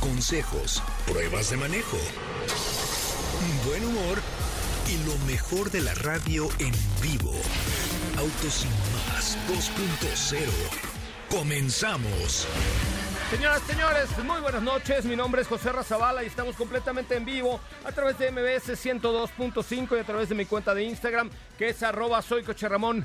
[0.00, 1.98] consejos, pruebas de manejo,
[3.66, 4.18] buen humor
[4.88, 7.32] y lo mejor de la radio en vivo.
[8.18, 10.40] Autos y más 2.0.
[11.30, 12.46] Comenzamos.
[13.30, 15.04] Señoras, señores, muy buenas noches.
[15.04, 19.96] Mi nombre es José Razabala y estamos completamente en vivo a través de MBS 102.5
[19.96, 23.04] y a través de mi cuenta de Instagram, que es arroba soy Ramón.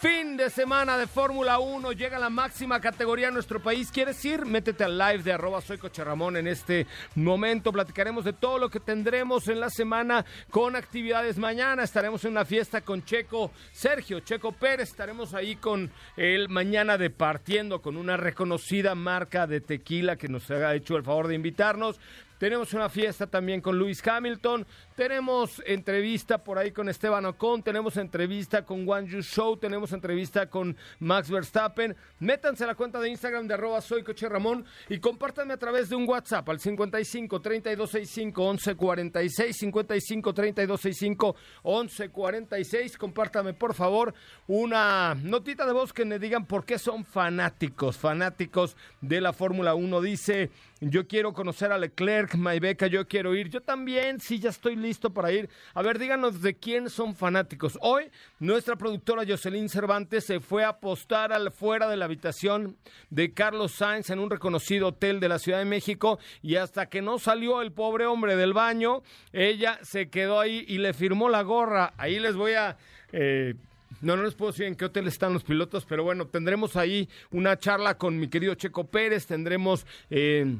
[0.00, 3.90] Fin de semana de Fórmula 1, llega la máxima categoría en nuestro país.
[3.90, 4.44] ¿Quieres ir?
[4.44, 7.72] Métete al live de arroba soy Ramón en este momento.
[7.72, 11.38] Platicaremos de todo lo que tendremos en la semana con actividades.
[11.38, 14.90] Mañana estaremos en una fiesta con Checo Sergio, Checo Pérez.
[14.90, 20.74] Estaremos ahí con él mañana departiendo con una reconocida marca de tequila que nos ha
[20.74, 21.98] hecho el favor de invitarnos.
[22.38, 24.66] Tenemos una fiesta también con Luis Hamilton.
[24.96, 27.62] Tenemos entrevista por ahí con Esteban Ocon.
[27.62, 29.58] Tenemos entrevista con One Yu Show.
[29.58, 31.94] Tenemos entrevista con Max Verstappen.
[32.18, 35.90] Métanse a la cuenta de Instagram de arroba soy Coche Ramón y compártanme a través
[35.90, 39.56] de un WhatsApp al 55 3265 1146.
[39.58, 42.96] 55 3265 1146.
[42.96, 44.14] Compártame por favor
[44.46, 49.74] una notita de voz que me digan por qué son fanáticos, fanáticos de la Fórmula
[49.74, 50.00] 1.
[50.00, 50.50] Dice,
[50.80, 53.50] yo quiero conocer a Leclerc beca, yo quiero ir.
[53.50, 55.48] Yo también, sí, ya estoy listo para ir.
[55.74, 57.78] A ver, díganos de quién son fanáticos.
[57.80, 62.76] Hoy, nuestra productora Jocelyn Cervantes se fue a apostar al fuera de la habitación
[63.10, 67.02] de Carlos Sainz en un reconocido hotel de la Ciudad de México y hasta que
[67.02, 69.02] no salió el pobre hombre del baño,
[69.32, 71.92] ella se quedó ahí y le firmó la gorra.
[71.96, 72.76] Ahí les voy a...
[73.12, 73.54] Eh,
[74.02, 77.08] no, no les puedo decir en qué hotel están los pilotos, pero bueno, tendremos ahí
[77.30, 79.86] una charla con mi querido Checo Pérez, tendremos...
[80.10, 80.58] Eh,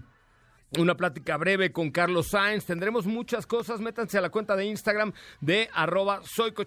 [0.79, 2.65] una plática breve con Carlos Sainz.
[2.65, 3.81] Tendremos muchas cosas.
[3.81, 6.21] Métanse a la cuenta de Instagram de arroba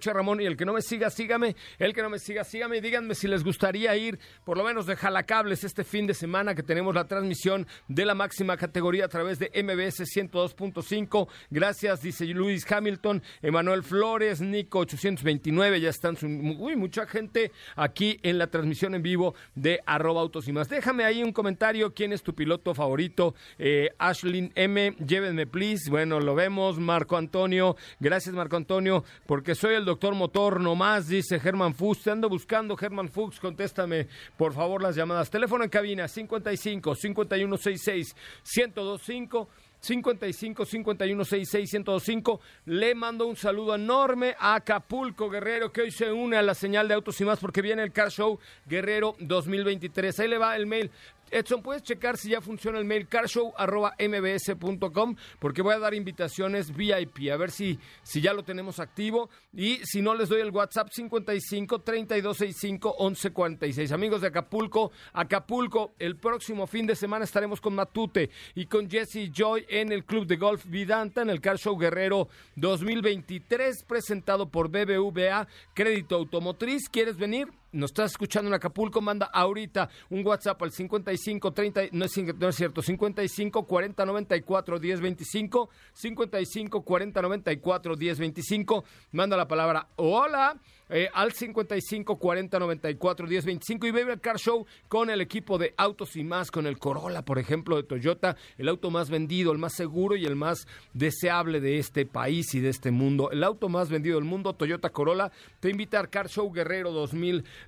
[0.05, 0.41] Ramón.
[0.41, 1.55] Y el que no me siga, sígame.
[1.77, 2.81] El que no me siga, sígame.
[2.81, 6.63] díganme si les gustaría ir, por lo menos de Jalacables, este fin de semana que
[6.63, 11.27] tenemos la transmisión de la máxima categoría a través de MBS 102.5.
[11.49, 15.81] Gracias, dice Luis Hamilton, Emanuel Flores, Nico 829.
[15.81, 16.17] Ya están
[16.59, 20.69] uy, mucha gente aquí en la transmisión en vivo de arroba autos y más.
[20.69, 21.93] Déjame ahí un comentario.
[21.93, 23.35] ¿Quién es tu piloto favorito?
[23.57, 25.89] Eh, Ashlyn M, llévenme please.
[25.89, 26.79] Bueno, lo vemos.
[26.79, 32.03] Marco Antonio, gracias Marco Antonio, porque soy el doctor motor nomás, dice Germán Fuchs.
[32.03, 34.07] Te ando buscando, Germán Fuchs, contéstame
[34.37, 35.29] por favor las llamadas.
[35.29, 38.15] Teléfono en cabina 55 5166
[38.55, 39.49] 1025.
[39.81, 42.41] 55 51 66 1025.
[42.65, 46.87] Le mando un saludo enorme a Acapulco Guerrero, que hoy se une a la señal
[46.87, 50.19] de autos y más porque viene el Car Show Guerrero 2023.
[50.19, 50.91] Ahí le va el mail
[51.31, 55.15] Edson, ¿puedes checar si ya funciona el mail carshow.mbs.com?
[55.39, 59.29] Porque voy a dar invitaciones VIP, a ver si, si ya lo tenemos activo.
[59.53, 63.91] Y si no, les doy el WhatsApp 55 3265 1146.
[63.91, 69.31] Amigos de Acapulco, Acapulco, el próximo fin de semana estaremos con Matute y con Jesse
[69.31, 74.69] Joy en el Club de Golf Vidanta, en el Car Show Guerrero 2023, presentado por
[74.69, 76.89] BBVA Crédito Automotriz.
[76.89, 77.47] ¿Quieres venir?
[77.71, 82.81] Nos estás escuchando en Acapulco, manda ahorita un WhatsApp al 55 30, no es, cierto,
[82.81, 90.59] 55 40 94 10 25, 55 40 94 10 25, manda la palabra hola
[90.91, 95.75] eh, al 55 40 94 10 25 y Baby Car Show con el equipo de
[95.77, 99.59] autos y más, con el Corolla, por ejemplo, de Toyota, el auto más vendido, el
[99.59, 103.29] más seguro y el más deseable de este país y de este mundo.
[103.29, 106.91] El auto más vendido del mundo, Toyota Corolla, te invita al Car Show Guerrero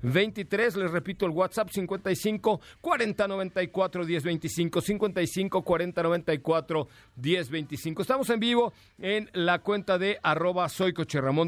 [0.02, 0.76] 2023.
[0.78, 8.02] Les repito el WhatsApp 55 40 94 10 25, 55 40 94 10 25.
[8.02, 10.94] Estamos en vivo en la cuenta de arroba soy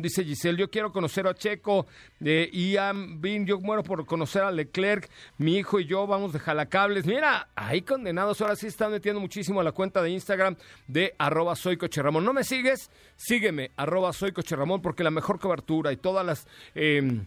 [0.01, 1.87] dice Giselle, yo quiero conocer a Checo
[2.19, 6.39] de Ian Bin, yo muero por conocer a Leclerc, mi hijo y yo vamos de
[6.39, 7.05] jalacables.
[7.05, 10.55] Mira, ahí condenados, ahora sí están metiendo muchísimo a la cuenta de Instagram
[10.87, 11.77] de arroba soy.
[12.21, 12.89] ¿No me sigues?
[13.15, 14.31] Sígueme, arroba soy
[14.81, 16.47] porque la mejor cobertura y todas las...
[16.75, 17.21] Eh,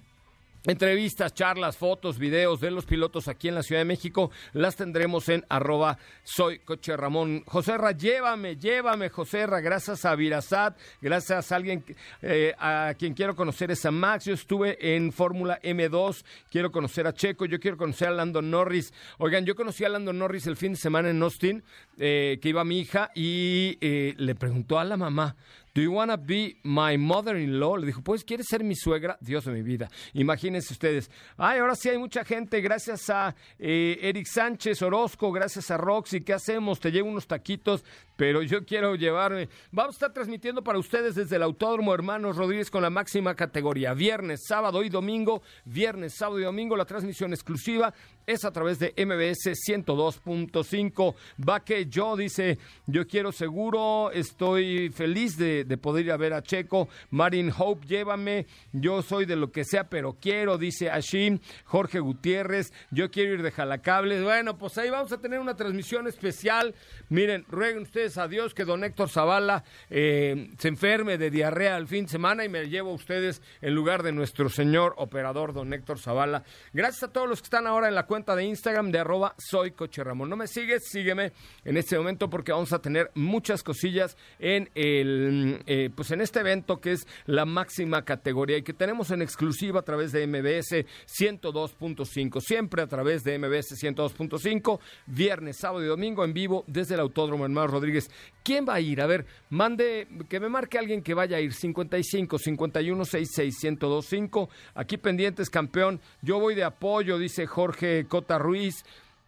[0.67, 5.29] Entrevistas, charlas, fotos, videos de los pilotos aquí en la Ciudad de México las tendremos
[5.29, 7.45] en arroba soy coche Ramón.
[7.47, 11.85] Joserra, llévame, llévame, Joserra, gracias a Virasat, gracias a alguien
[12.21, 14.25] eh, a quien quiero conocer es a Max.
[14.25, 18.93] Yo estuve en Fórmula M2, quiero conocer a Checo, yo quiero conocer a Lando Norris.
[19.19, 21.63] Oigan, yo conocí a Lando Norris el fin de semana en Austin,
[21.97, 25.37] eh, que iba mi hija y eh, le preguntó a la mamá,
[25.77, 27.77] Do you wanna be my mother-in-law?
[27.77, 29.19] Le dijo, pues, ¿quieres ser mi suegra?
[29.21, 29.91] Dios de mi vida.
[30.15, 31.11] Imagínense ustedes.
[31.37, 32.63] Ay, ahora sí hay mucha gente.
[32.63, 36.23] Gracias a eh, Eric Sánchez Orozco, gracias a Roxy.
[36.23, 36.81] ¿Qué hacemos?
[36.81, 37.85] Te llevo unos taquitos
[38.17, 39.49] pero yo quiero llevarme.
[39.71, 43.95] Vamos a estar transmitiendo para ustedes desde el Autódromo Hermanos Rodríguez con la máxima categoría.
[43.95, 45.43] Viernes, sábado y domingo.
[45.65, 46.77] Viernes, sábado y domingo.
[46.77, 47.93] La transmisión exclusiva
[48.27, 51.15] es a través de MBS 102.5.
[51.49, 56.43] Va que yo dice: Yo quiero seguro, estoy feliz de, poder ir a ver a
[56.43, 56.89] Checo.
[57.11, 58.47] Marin Hope, llévame.
[58.73, 61.41] Yo soy de lo que sea, pero quiero, dice Ashim.
[61.65, 64.23] Jorge Gutiérrez, yo quiero ir de Jalacables.
[64.23, 66.75] Bueno, pues ahí vamos a tener una transmisión especial.
[67.09, 71.89] Miren, rueguen ustedes a Dios que don Héctor Zavala eh, se enferme de diarrea al
[71.89, 75.73] fin de semana y me llevo a ustedes en lugar de nuestro señor operador, don
[75.73, 76.45] Héctor Zavala.
[76.73, 79.73] Gracias a todos los que están ahora en la cuenta de Instagram de arroba soy
[79.73, 80.29] Coche Ramón.
[80.29, 81.33] No me sigues, sígueme
[81.65, 86.41] en este momento porque vamos a tener muchas cosillas en el eh, pues en este
[86.41, 90.85] evento que es la máxima categoría y que tenemos en exclusiva a través de MBS
[91.07, 97.01] 102.5, siempre a través de MBS 102.5, viernes, sábado y domingo en vivo desde el
[97.01, 98.11] Autódromo Hermano Rodríguez
[98.47, 99.01] ¿Quién va a ir?
[99.01, 101.53] A ver, mande, que me marque alguien que vaya a ir.
[101.53, 104.49] 55 51 66 1025.
[104.75, 106.01] Aquí pendientes, campeón.
[106.23, 108.85] Yo voy de apoyo, dice Jorge Cota Ruiz.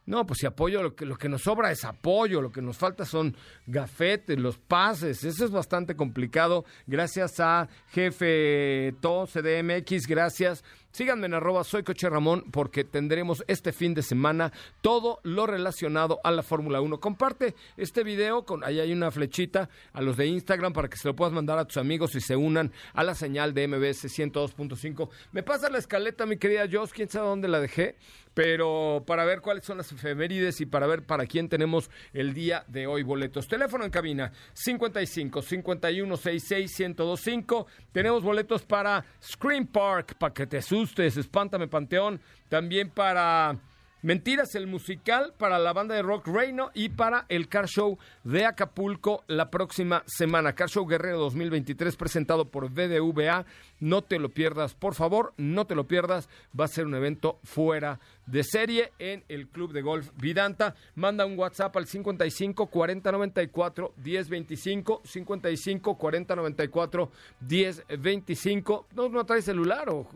[0.09, 2.79] No, pues si apoyo, lo que, lo que nos sobra es apoyo, lo que nos
[2.79, 6.65] falta son gafetes, los pases, eso es bastante complicado.
[6.87, 10.65] Gracias a jefe To, CDMX, gracias.
[10.93, 14.51] Síganme en arroba soy Coche Ramón porque tendremos este fin de semana
[14.81, 16.99] todo lo relacionado a la Fórmula 1.
[16.99, 21.07] Comparte este video, con ahí hay una flechita a los de Instagram para que se
[21.07, 25.11] lo puedas mandar a tus amigos y se unan a la señal de MBS 102.5.
[25.33, 27.97] Me pasa la escaleta, mi querida Joss, quién sabe dónde la dejé
[28.39, 32.65] pero para ver cuáles son las efemérides y para ver para quién tenemos el día
[32.69, 33.49] de hoy boletos.
[33.49, 37.67] Teléfono en cabina 55 51 66 1025.
[37.91, 43.59] Tenemos boletos para Scream Park, para que te asustes, espántame Panteón, también para
[44.01, 48.47] Mentiras, el musical para la banda de rock Reino y para el Car Show de
[48.47, 50.55] Acapulco la próxima semana.
[50.55, 53.45] Car Show Guerrero 2023 presentado por BDVA.
[53.81, 56.29] No te lo pierdas, por favor, no te lo pierdas.
[56.59, 60.77] Va a ser un evento fuera de serie en el Club de Golf Vidanta.
[60.95, 65.03] Manda un WhatsApp al 55 40 94 10 25.
[65.05, 67.11] 55 40 94
[67.41, 68.87] 10 25.
[68.95, 70.07] ¿No, no traes celular o.?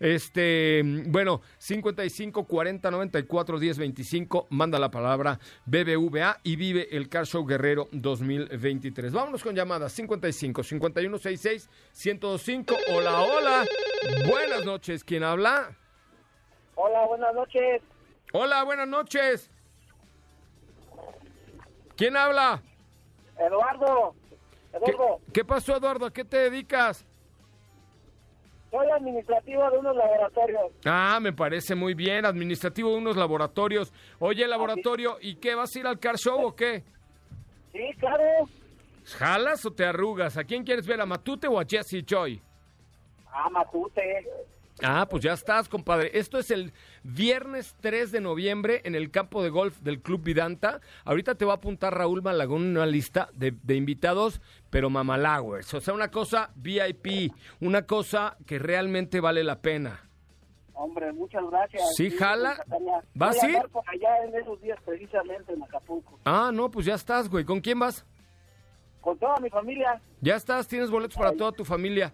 [0.00, 7.26] Este, bueno, 55 40 94 10 25, manda la palabra BBVA y vive el Car
[7.26, 9.12] Show Guerrero 2023.
[9.12, 12.74] Vámonos con llamadas 55 51 66 105.
[12.92, 13.64] Hola, hola.
[14.28, 15.76] Buenas noches, ¿quién habla?
[16.74, 17.82] Hola, buenas noches.
[18.32, 19.50] Hola, buenas noches.
[21.96, 22.60] ¿Quién habla?
[23.38, 24.14] Eduardo.
[24.72, 25.20] Eduardo.
[25.26, 26.06] ¿Qué, ¿Qué pasó, Eduardo?
[26.06, 27.06] ¿A qué te dedicas?
[28.74, 30.72] Soy administrativo de unos laboratorios.
[30.84, 33.92] Ah, me parece muy bien, administrativo de unos laboratorios.
[34.18, 35.54] Oye, laboratorio, ¿y qué?
[35.54, 36.82] ¿Vas a ir al car show o qué?
[37.70, 38.24] Sí, claro.
[39.04, 40.36] ¿Jalas o te arrugas?
[40.36, 42.42] ¿A quién quieres ver, a Matute o a Jesse Choi?
[43.32, 44.26] A Matute.
[44.82, 46.10] Ah, pues ya estás, compadre.
[46.14, 46.72] Esto es el
[47.04, 50.80] viernes 3 de noviembre en el campo de golf del Club Vidanta.
[51.04, 54.40] Ahorita te va a apuntar Raúl Malagón una lista de, invitados,
[54.70, 55.72] pero mamalowers.
[55.74, 60.08] O sea, una cosa VIP, una cosa que realmente vale la pena.
[60.72, 61.94] Hombre, muchas gracias.
[61.96, 62.56] Sí, jala.
[63.14, 63.56] ¿Vas a ir?
[63.56, 66.18] allá en esos días precisamente en Acapulco.
[66.24, 67.44] Ah, no, pues ya estás, güey.
[67.44, 68.04] ¿Con quién vas?
[69.00, 70.00] Con toda mi familia.
[70.20, 72.12] Ya estás, tienes boletos para toda tu familia.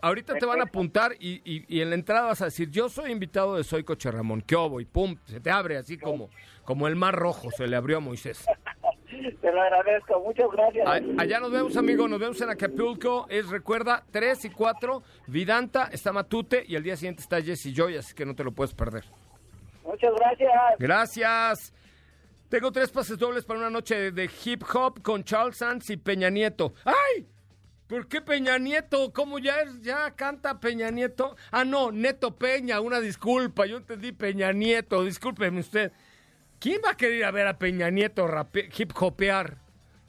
[0.00, 3.10] Ahorita te van a apuntar y, y, en la entrada vas a decir, yo soy
[3.10, 4.80] invitado de Soy Coche Ramón, ¿qué obo?
[4.80, 6.30] Y pum, se te abre así como,
[6.64, 8.44] como el mar rojo, se le abrió a Moisés.
[9.40, 10.86] Te lo agradezco, muchas gracias.
[11.18, 13.26] allá nos vemos, amigo, nos vemos en Acapulco.
[13.30, 17.96] Es, recuerda, 3 y 4, Vidanta, está Matute y el día siguiente está Jesse Joy,
[17.96, 19.04] así que no te lo puedes perder.
[19.84, 20.52] Muchas gracias.
[20.78, 21.74] Gracias.
[22.48, 26.30] Tengo tres pases dobles para una noche de hip hop con Charles Sands y Peña
[26.30, 26.74] Nieto.
[26.84, 27.26] ¡Ay!
[27.88, 29.14] ¿Por qué Peña Nieto?
[29.14, 29.80] ¿Cómo ya es?
[29.80, 31.36] ¿Ya canta Peña Nieto?
[31.50, 33.64] Ah, no, Neto Peña, una disculpa.
[33.64, 35.90] Yo entendí Peña Nieto, discúlpeme usted.
[36.60, 38.28] ¿Quién va a querer ir a ver a Peña Nieto
[38.76, 39.56] hip hopear?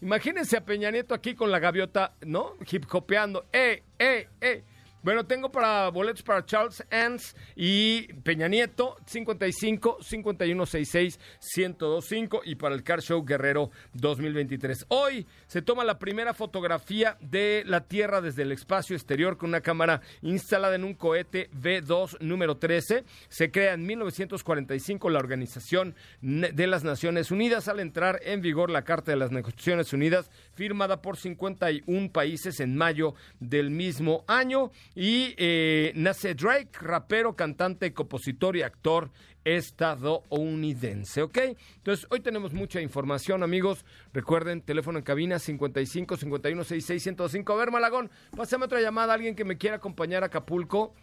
[0.02, 2.56] Imagínense a Peña Nieto aquí con la gaviota, ¿no?
[2.70, 3.46] Hip hopeando.
[3.54, 4.64] ¡Eh, eh, eh!
[5.02, 11.20] Bueno, tengo para boletos para Charles Ans y Peña Nieto, 55 5166
[11.56, 14.88] 1025 y para el Car Show Guerrero 2023.
[14.90, 19.62] Hoy se toma la primera fotografía de la Tierra desde el espacio exterior con una
[19.62, 23.06] cámara instalada en un cohete V2 número 13.
[23.30, 28.84] Se crea en 1945 la Organización de las Naciones Unidas al entrar en vigor la
[28.84, 34.72] Carta de las Naciones Unidas firmada por 51 países en mayo del mismo año.
[35.02, 39.10] Y eh, nace Drake, rapero, cantante, compositor y actor
[39.46, 41.38] estadounidense, ¿ok?
[41.78, 43.86] Entonces, hoy tenemos mucha información, amigos.
[44.12, 47.54] Recuerden, teléfono en cabina 55 51 66 105.
[47.54, 50.94] A ver, Malagón, pásame otra llamada, alguien que me quiera acompañar a Acapulco.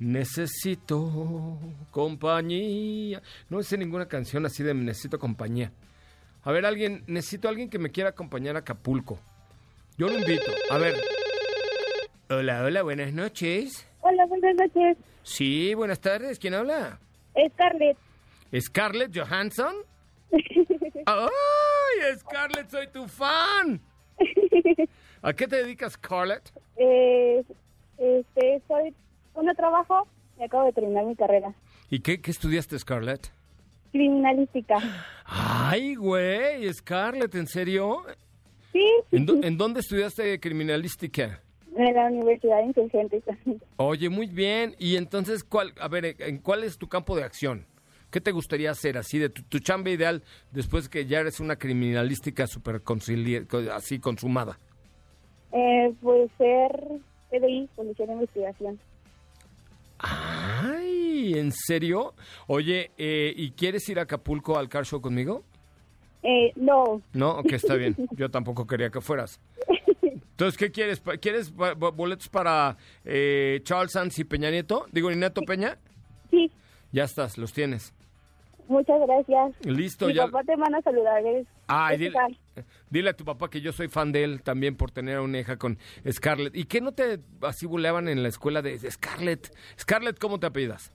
[0.00, 1.60] Necesito
[1.92, 3.22] compañía.
[3.48, 5.70] No sé ninguna canción así de necesito compañía.
[6.42, 9.20] A ver, alguien, necesito alguien que me quiera acompañar a Acapulco.
[9.96, 10.50] Yo lo invito.
[10.68, 11.19] A ver.
[12.30, 13.86] Hola, hola, buenas noches.
[14.02, 14.96] Hola, buenas noches.
[15.22, 16.38] Sí, buenas tardes.
[16.38, 17.00] ¿Quién habla?
[17.54, 17.96] Scarlett.
[18.58, 19.74] ¿Scarlett Johansson?
[21.06, 23.80] ¡Ay, Scarlett, soy tu fan!
[25.22, 26.52] ¿A qué te dedicas, Scarlett?
[26.76, 27.42] Eh,
[27.98, 28.94] este, soy,
[29.34, 30.06] bueno, trabajo
[30.38, 31.52] y acabo de terminar mi carrera.
[31.90, 33.32] ¿Y qué, qué estudiaste, Scarlett?
[33.90, 34.76] Criminalística.
[35.24, 36.72] ¡Ay, güey!
[36.72, 38.04] Scarlett, ¿en serio?
[38.72, 41.40] Sí, ¿En, dó- en dónde estudiaste criminalística?
[41.76, 43.22] En la Universidad Insurgentes.
[43.76, 44.74] Oye, muy bien.
[44.78, 47.66] Y entonces, ¿cuál, a ver, ¿en cuál es tu campo de acción?
[48.10, 51.56] ¿Qué te gustaría hacer así de tu, tu chamba ideal después que ya eres una
[51.56, 52.46] criminalística
[53.48, 54.58] co- así consumada?
[55.52, 56.70] Eh, pues ser
[57.30, 58.80] PDI, Policía de Investigación.
[59.98, 62.14] Ay, ¿en serio?
[62.46, 65.44] Oye, eh, ¿y quieres ir a Acapulco al car show conmigo?
[66.22, 67.96] Eh, no, No, ok, está bien.
[68.16, 69.38] Yo tampoco quería que fueras.
[70.40, 71.02] Entonces, ¿qué quieres?
[71.20, 74.86] ¿Quieres boletos para eh, Charles Sanz y Peña Nieto?
[74.90, 75.76] Digo, ¿y Neto Peña?
[76.30, 76.50] sí,
[76.92, 77.92] Ya estás, los tienes.
[78.66, 79.66] muchas gracias.
[79.66, 80.24] Listo, Mi ya.
[80.24, 81.22] papá te manda a saludar.
[81.26, 82.10] Es, Ay,
[82.88, 85.40] dile, a tu papá que yo soy fan de él también por tener a una
[85.40, 85.76] hija con
[86.10, 86.56] Scarlett.
[86.56, 89.54] ¿Y qué no te así buleaban en la escuela de de Scarlett?
[89.78, 90.90] Scarlett, ¿cómo te apellidas?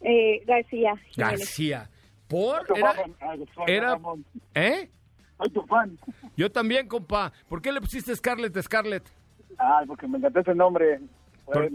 [0.00, 0.94] Eh, García.
[1.18, 1.90] García.
[2.28, 2.64] ¿Por?
[2.74, 2.94] Era,
[3.54, 3.98] soy era.
[4.54, 4.90] ¿eh?
[5.44, 5.98] Soy tu fan.
[6.36, 7.32] Yo también, compa.
[7.48, 9.04] ¿Por qué le pusiste Scarlett Scarlett?
[9.58, 11.00] Ay, porque me encantó ese nombre.
[11.44, 11.70] Por-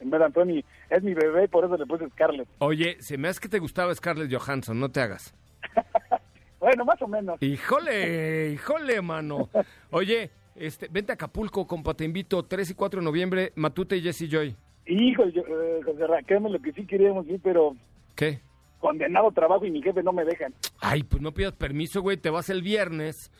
[0.00, 2.48] En verdad, fue mi, es mi bebé, por eso le puse Scarlett.
[2.58, 5.34] Oye, se me hace que te gustaba Scarlett Johansson, no te hagas.
[6.60, 7.42] Bueno, más o menos.
[7.42, 9.48] Híjole, híjole, mano.
[9.90, 14.00] Oye, este, vente a Acapulco, compa, te invito 3 y 4 de noviembre, Matute y
[14.02, 14.54] Jesse Joy.
[14.86, 16.06] Hijo, yo, eh, José
[16.40, 17.74] lo que sí queríamos ir, pero
[18.14, 18.42] ¿Qué?
[18.82, 20.52] Condenado trabajo y mi jefe no me dejan.
[20.80, 23.30] Ay, pues no pidas permiso, güey, te vas el viernes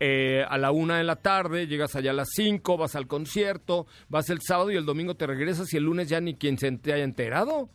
[0.00, 3.86] eh, a la una de la tarde, llegas allá a las 5, vas al concierto,
[4.08, 6.70] vas el sábado y el domingo te regresas y el lunes ya ni quien se
[6.78, 7.68] te haya enterado.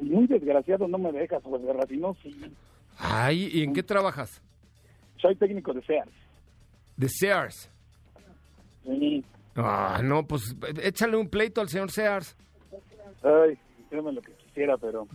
[0.00, 2.34] Muy desgraciado no me dejas, José Ra, si no, sí.
[2.98, 4.40] Ay, ¿y en qué trabajas?
[5.16, 6.12] Soy técnico de Sears.
[6.96, 7.68] De Sears.
[8.84, 9.24] Sí.
[9.56, 12.36] Ah, no, pues échale un pleito al señor Sears.
[13.24, 13.58] Ay,
[13.90, 15.08] créeme lo que quisiera, pero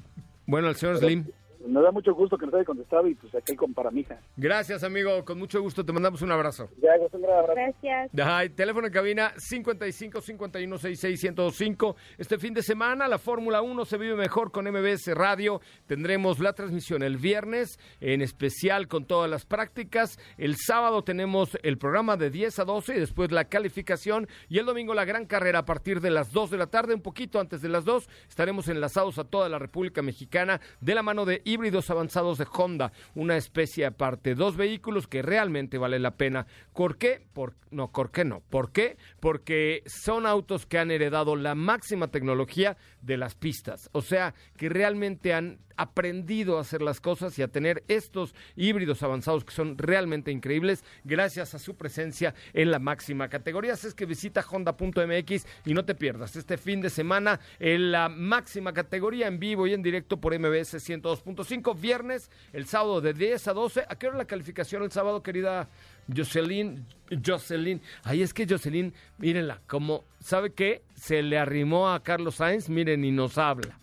[0.50, 1.26] Bueno, al señor Slim.
[1.66, 4.20] Me da mucho gusto que nos haya contestado y pues aquí con para mi hija.
[4.38, 5.24] Gracias, amigo.
[5.26, 6.70] Con mucho gusto te mandamos un abrazo.
[6.82, 7.54] Ya, un gran abrazo.
[7.56, 8.12] Gracias.
[8.24, 11.96] Ay, teléfono en cabina 55 51 66 105.
[12.18, 15.62] Este fin de semana la Fórmula 1 se vive mejor con MBS Radio.
[15.86, 20.18] Tendremos la transmisión el viernes, en especial con todas las prácticas.
[20.38, 24.28] El sábado tenemos el programa de 10 a 12 y después la calificación.
[24.48, 27.02] Y el domingo la gran carrera a partir de las 2 de la tarde, un
[27.02, 28.08] poquito antes de las 2.
[28.30, 32.92] Estaremos enlazados a toda la República Mexicana de la mano de híbridos avanzados de Honda,
[33.16, 34.36] una especie aparte.
[34.36, 36.46] Dos vehículos que realmente vale la pena.
[36.74, 37.26] ¿Por qué?
[37.34, 38.42] Por, no, ¿por qué no?
[38.50, 38.98] ¿Por qué?
[39.20, 43.90] Porque son autos que han heredado la máxima tecnología de las pistas.
[43.92, 49.02] O sea, que realmente han aprendido a hacer las cosas y a tener estos híbridos
[49.02, 53.74] avanzados que son realmente increíbles gracias a su presencia en la máxima categoría.
[53.74, 58.10] Así es que visita honda.mx y no te pierdas este fin de semana en la
[58.10, 63.48] máxima categoría en vivo y en directo por MBS 102.5 viernes, el sábado de 10
[63.48, 63.86] a 12.
[63.88, 65.70] ¿A qué hora la calificación el sábado, querida
[66.14, 66.86] Jocelyn?
[67.26, 70.84] Jocelyn, ahí es que Jocelyn, mírenla, como, ¿sabe qué?
[70.96, 73.80] Se le arrimó a Carlos Sainz, miren, y nos habla.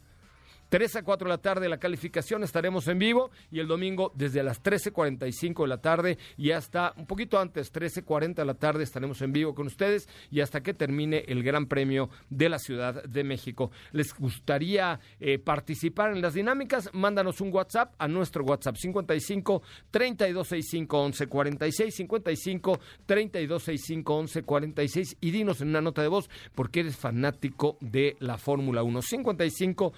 [0.69, 4.43] 3 a 4 de la tarde la calificación estaremos en vivo y el domingo desde
[4.43, 9.23] las 13.45 de la tarde y hasta un poquito antes, 13.40 de la tarde estaremos
[9.23, 13.25] en vivo con ustedes y hasta que termine el Gran Premio de la Ciudad de
[13.25, 13.71] México.
[13.93, 16.91] ¿Les gustaría eh, participar en las dinámicas?
[16.93, 25.69] Mándanos un WhatsApp a nuestro WhatsApp 55 3265 1146 55 3265 1146 y dinos en
[25.69, 29.03] una nota de voz por qué eres fanático de la Fórmula 1.
[29.03, 29.93] 55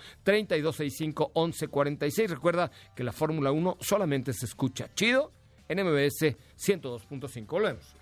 [0.62, 2.30] 3265 1146.
[2.30, 5.32] Recuerda que la Fórmula 1 solamente se escucha chido
[5.68, 7.46] en MBS 102.5.
[7.46, 7.94] Volvemos.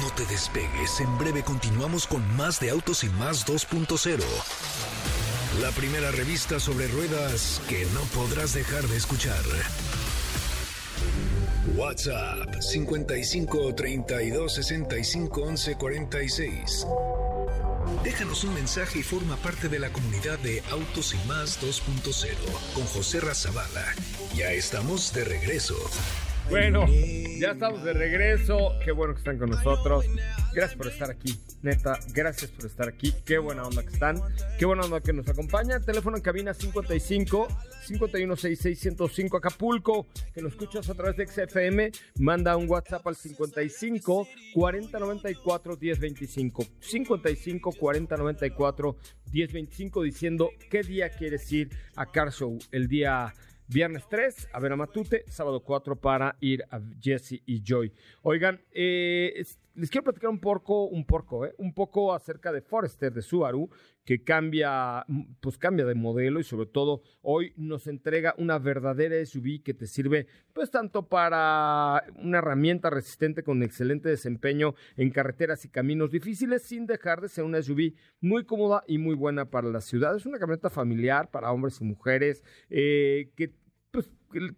[0.00, 4.22] No te despegues, en breve continuamos con más de Autos y más 2.0.
[5.60, 9.42] La primera revista sobre ruedas que no podrás dejar de escuchar.
[11.76, 16.86] WhatsApp 55 32 65 11 46.
[18.02, 22.36] Déjanos un mensaje y forma parte de la comunidad de Autos y Más 2.0
[22.74, 23.94] con José Razabala.
[24.34, 25.76] Ya estamos de regreso.
[26.50, 26.86] Bueno,
[27.38, 28.72] ya estamos de regreso.
[28.82, 30.06] Qué bueno que están con nosotros.
[30.54, 31.38] Gracias por estar aquí.
[31.60, 33.12] Neta, gracias por estar aquí.
[33.26, 34.18] Qué buena onda que están.
[34.58, 35.78] Qué buena onda que nos acompaña.
[35.78, 37.48] Teléfono en cabina 55
[37.84, 40.06] 5166 Acapulco.
[40.34, 41.92] Que nos escuchas a través de XFM.
[42.18, 46.64] Manda un WhatsApp al 55 4094 1025.
[46.80, 48.96] 55 4094
[49.32, 52.58] 1025 diciendo qué día quieres ir a Car Show.
[52.72, 53.34] El día
[53.70, 55.24] Viernes 3, a ver a Matute.
[55.28, 57.92] Sábado 4 para ir a Jesse y Joy.
[58.22, 59.34] Oigan, eh,
[59.78, 63.70] les quiero platicar un poco, un poco, eh, un poco acerca de Forester de Subaru,
[64.04, 65.06] que cambia,
[65.40, 69.86] pues cambia de modelo y sobre todo hoy nos entrega una verdadera SUV que te
[69.86, 76.62] sirve, pues tanto para una herramienta resistente con excelente desempeño en carreteras y caminos difíciles,
[76.62, 80.16] sin dejar de ser una SUV muy cómoda y muy buena para la ciudad.
[80.16, 83.52] Es una camioneta familiar para hombres y mujeres eh, que
[83.90, 84.10] pues,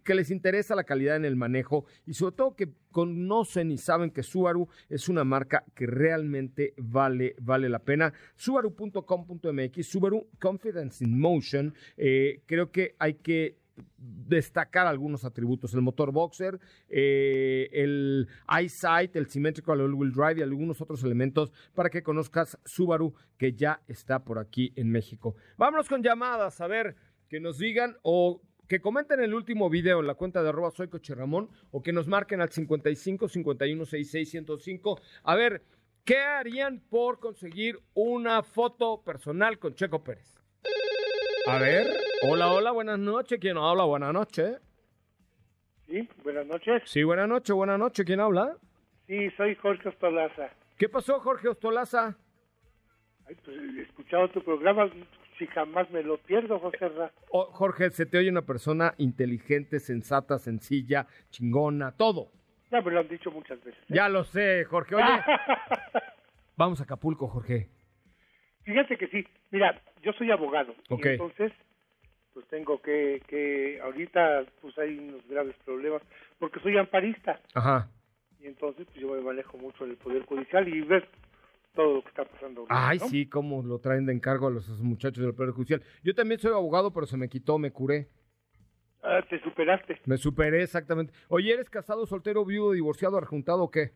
[0.03, 4.11] que les interesa la calidad en el manejo y sobre todo que conocen y saben
[4.11, 8.13] que Subaru es una marca que realmente vale, vale la pena.
[8.35, 13.61] Subaru.com.mx, Subaru Confidence in Motion, eh, creo que hay que
[13.97, 16.59] destacar algunos atributos, el motor boxer,
[16.89, 23.13] eh, el EyeSight, el Symmetrical All-Wheel Drive y algunos otros elementos para que conozcas Subaru
[23.37, 25.35] que ya está por aquí en México.
[25.57, 26.95] Vámonos con llamadas, a ver,
[27.29, 28.41] que nos digan o
[28.71, 31.91] que comenten el último video en la cuenta de arroba soy Coche Ramón o que
[31.91, 35.01] nos marquen al 55 51 66 105.
[35.23, 35.61] A ver,
[36.05, 40.39] ¿qué harían por conseguir una foto personal con Checo Pérez?
[41.47, 41.85] A ver,
[42.21, 43.39] hola, hola, buenas noches.
[43.41, 43.83] ¿Quién habla?
[43.83, 44.61] Buenas noches.
[45.85, 46.83] Sí, buenas noches.
[46.85, 48.05] Sí, buenas noches, buenas noches.
[48.05, 48.55] ¿Quién habla?
[49.05, 50.49] Sí, soy Jorge Ostolaza.
[50.77, 52.15] ¿Qué pasó, Jorge Ostolaza?
[53.25, 54.89] Ay, pues, he escuchado tu programa,
[55.41, 57.11] si jamás me lo pierdo, José Ra.
[57.31, 62.31] Oh, Jorge, se te oye una persona inteligente, sensata, sencilla, chingona, todo.
[62.69, 63.81] Ya me lo han dicho muchas veces.
[63.89, 63.95] ¿eh?
[63.95, 64.93] Ya lo sé, Jorge.
[64.93, 65.03] Oye,
[66.57, 67.69] vamos a Acapulco, Jorge.
[68.65, 69.27] Fíjate que sí.
[69.49, 70.75] Mira, yo soy abogado.
[70.89, 71.05] Ok.
[71.05, 71.51] Y entonces,
[72.35, 76.03] pues tengo que, que, ahorita, pues hay unos graves problemas,
[76.37, 77.39] porque soy amparista.
[77.55, 77.89] Ajá.
[78.39, 81.03] Y entonces, pues yo me manejo mucho en el Poder Judicial y ves
[81.73, 82.61] todo lo que está pasando.
[82.61, 83.07] ahorita, Ay, ¿no?
[83.07, 85.81] sí, cómo lo traen de encargo a los muchachos del Poder Judicial.
[86.03, 88.09] Yo también soy abogado, pero se me quitó, me curé.
[89.03, 89.99] Ah, te superaste.
[90.05, 91.13] Me superé exactamente.
[91.27, 93.91] Oye, ¿eres casado, soltero, viudo, divorciado, arjuntado o qué?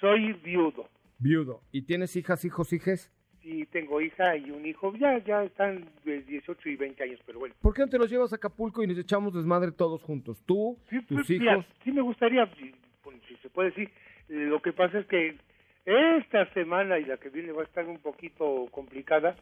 [0.00, 0.86] Soy viudo.
[1.18, 1.62] Viudo.
[1.72, 3.10] ¿Y tienes hijas, hijos, hijes?
[3.42, 4.92] Sí, tengo hija y un hijo.
[4.96, 7.54] Ya, ya están de 18 y 20 años, pero bueno.
[7.62, 10.42] ¿Por qué no te los llevas a Acapulco y nos echamos desmadre todos juntos?
[10.44, 11.40] Tú, Sí, tus pues, hijos.
[11.40, 13.90] mira, sí me gustaría, si, pues, si se puede decir.
[14.28, 15.38] Lo que pasa es que
[15.84, 19.34] esta semana y la que viene va a estar un poquito complicada,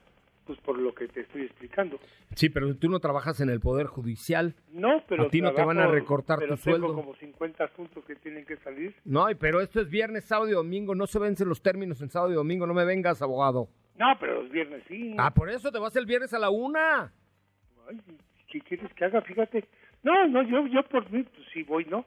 [0.47, 1.99] pues por lo que te estoy explicando.
[2.35, 4.55] Sí, pero tú no trabajas en el Poder Judicial.
[4.73, 6.95] No, pero A ti no te van a recortar pero tu tengo sueldo.
[6.95, 8.95] como 50 asuntos que tienen que salir.
[9.05, 10.95] No, pero esto es viernes, sábado y domingo.
[10.95, 12.67] No se vencen los términos en sábado y domingo.
[12.67, 13.69] No me vengas, abogado.
[13.99, 15.15] No, pero los viernes sí.
[15.19, 17.13] Ah, por eso te vas el viernes a la una.
[17.91, 18.01] Ay,
[18.51, 19.21] ¿Qué quieres que haga?
[19.21, 19.65] Fíjate.
[20.03, 22.07] No, no, yo, yo por mí, pues sí voy, ¿no?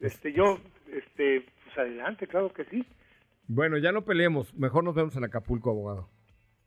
[0.00, 0.58] Este, yo,
[0.92, 2.84] este, pues adelante, claro que sí.
[3.46, 4.54] Bueno, ya no peleemos.
[4.54, 6.08] Mejor nos vemos en Acapulco, abogado.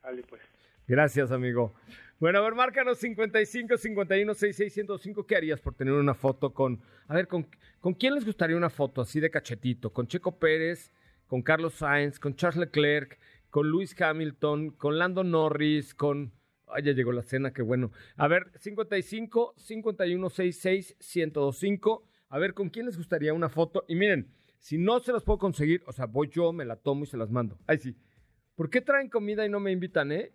[0.03, 0.41] Dale, pues.
[0.87, 1.73] Gracias, amigo.
[2.19, 5.25] Bueno, a ver, márcanos 55 51 66 105.
[5.25, 6.81] ¿Qué harías por tener una foto con.
[7.07, 7.47] A ver, ¿con,
[7.79, 9.91] ¿con quién les gustaría una foto así de cachetito?
[9.91, 10.91] ¿Con Checo Pérez?
[11.27, 12.19] ¿Con Carlos Sainz?
[12.19, 13.19] ¿Con Charles Leclerc?
[13.49, 14.71] ¿Con Lewis Hamilton?
[14.71, 15.95] ¿Con Lando Norris?
[15.95, 16.31] ¿Con.
[16.67, 17.91] Ay, ya llegó la cena, qué bueno.
[18.15, 22.07] A ver, 55 51 66 1025.
[22.29, 23.85] A ver, ¿con quién les gustaría una foto?
[23.87, 27.03] Y miren, si no se las puedo conseguir, o sea, voy yo, me la tomo
[27.03, 27.57] y se las mando.
[27.67, 27.95] Ay, sí.
[28.55, 30.31] ¿Por qué traen comida y no me invitan, eh?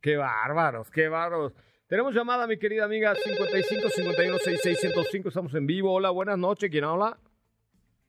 [0.00, 1.52] Qué bárbaros, qué bárbaros.
[1.88, 5.28] Tenemos llamada, mi querida amiga, 55 51 66 105.
[5.28, 5.92] Estamos en vivo.
[5.92, 6.70] Hola, buenas noches.
[6.70, 7.18] ¿Quién habla?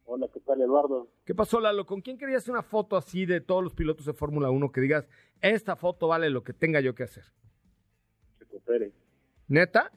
[0.06, 1.10] Hola, ¿qué tal, Eduardo?
[1.26, 1.86] ¿Qué pasó, Lalo?
[1.86, 5.08] ¿Con quién querías una foto así de todos los pilotos de Fórmula 1 que digas,
[5.42, 7.26] esta foto vale lo que tenga yo que hacer?
[8.40, 8.94] Checo Pérez.
[9.48, 9.92] ¿Neta?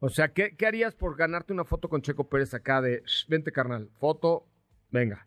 [0.00, 0.06] Sí.
[0.06, 3.26] O sea, ¿qué, qué harías por ganarte una foto con Checo Pérez acá de, "Shh,
[3.28, 4.46] vente carnal, foto,
[4.90, 5.26] venga?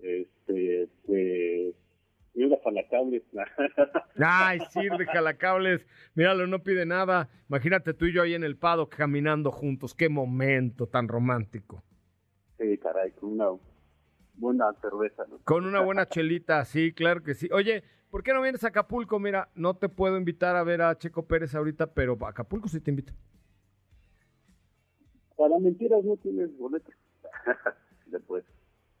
[0.00, 1.74] Este, pues,
[2.34, 3.22] y una falacable.
[4.18, 7.28] Ay, Sir de Jalacables, míralo, no pide nada.
[7.48, 11.82] Imagínate tú y yo ahí en el pado caminando juntos, qué momento tan romántico.
[12.58, 13.46] sí, caray, con una
[14.34, 15.38] buena cerveza, ¿no?
[15.44, 17.48] Con una buena chelita, sí, claro que sí.
[17.52, 19.18] Oye, ¿por qué no vienes a Acapulco?
[19.20, 22.80] Mira, no te puedo invitar a ver a Checo Pérez ahorita, pero a Acapulco sí
[22.80, 23.12] te invito.
[25.42, 26.94] Para mentiras no tienes boletos.
[28.06, 28.44] Después.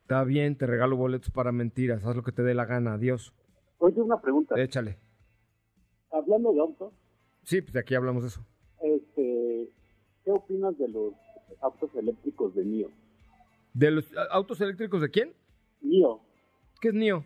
[0.00, 3.32] Está bien, te regalo boletos para mentiras, haz lo que te dé la gana, adiós.
[3.78, 4.60] Oye, una pregunta.
[4.60, 4.98] Échale.
[6.10, 6.92] Hablando de autos,
[7.44, 8.44] Sí, pues de aquí hablamos de eso.
[8.80, 9.68] este,
[10.24, 11.14] ¿qué opinas de los
[11.60, 12.88] autos eléctricos de NIO?
[13.72, 15.32] ¿De los autos eléctricos de quién?
[15.80, 16.22] NIO,
[16.80, 17.24] ¿Qué es NIO?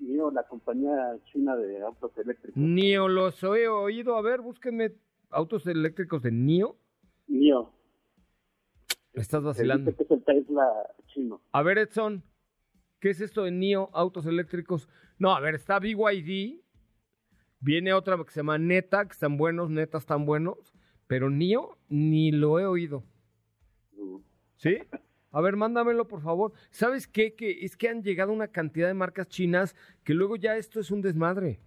[0.00, 2.58] NIO, la compañía china de autos eléctricos.
[2.60, 4.16] NIO, los he oído.
[4.16, 4.92] A ver, búsquenme
[5.30, 6.76] autos eléctricos de NIO.
[7.26, 7.77] NIO.
[9.20, 9.90] Estás vacilando.
[9.90, 10.66] dice que es el Tesla
[11.06, 11.40] chino.
[11.52, 12.22] A ver, Edson,
[13.00, 14.88] ¿qué es esto de NIO, autos eléctricos?
[15.18, 16.60] No, a ver, está BYD,
[17.60, 20.74] viene otra que se llama Neta, que están buenos, Neta están buenos,
[21.06, 23.04] pero NIO ni lo he oído.
[24.56, 24.78] ¿Sí?
[25.30, 26.52] A ver, mándamelo, por favor.
[26.70, 27.34] ¿Sabes qué?
[27.34, 30.90] Que es que han llegado una cantidad de marcas chinas que luego ya esto es
[30.90, 31.60] un desmadre.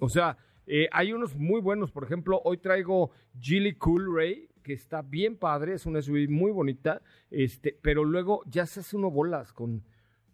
[0.00, 1.90] O sea, eh, hay unos muy buenos.
[1.90, 6.50] Por ejemplo, hoy traigo Geely Cool Ray, que está bien padre, es una SUV muy
[6.52, 9.82] bonita, este, pero luego ya se hace uno bolas con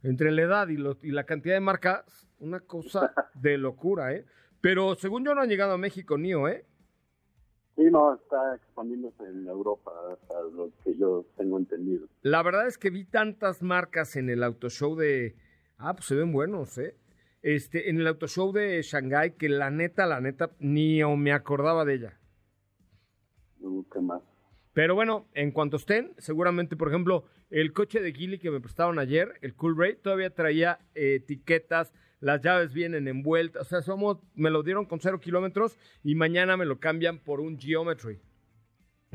[0.03, 4.25] entre la edad y, lo- y la cantidad de marcas, una cosa de locura, ¿eh?
[4.61, 6.65] Pero según yo no han llegado a México, Nio, ¿eh?
[7.77, 12.09] Sí, no, está expandiéndose en Europa, hasta lo que yo tengo entendido.
[12.23, 15.37] La verdad es que vi tantas marcas en el auto show de.
[15.77, 16.97] Ah, pues se ven buenos, ¿eh?
[17.43, 21.33] Este, en el auto show de Shanghai, que la neta, la neta, ni o me
[21.33, 22.19] acordaba de ella.
[24.73, 28.99] Pero bueno, en cuanto estén, seguramente, por ejemplo, el coche de Gilly que me prestaron
[28.99, 34.19] ayer, el Cool Ray, todavía traía eh, etiquetas, las llaves vienen envueltas, o sea, somos,
[34.35, 38.19] me lo dieron con cero kilómetros y mañana me lo cambian por un Geometry,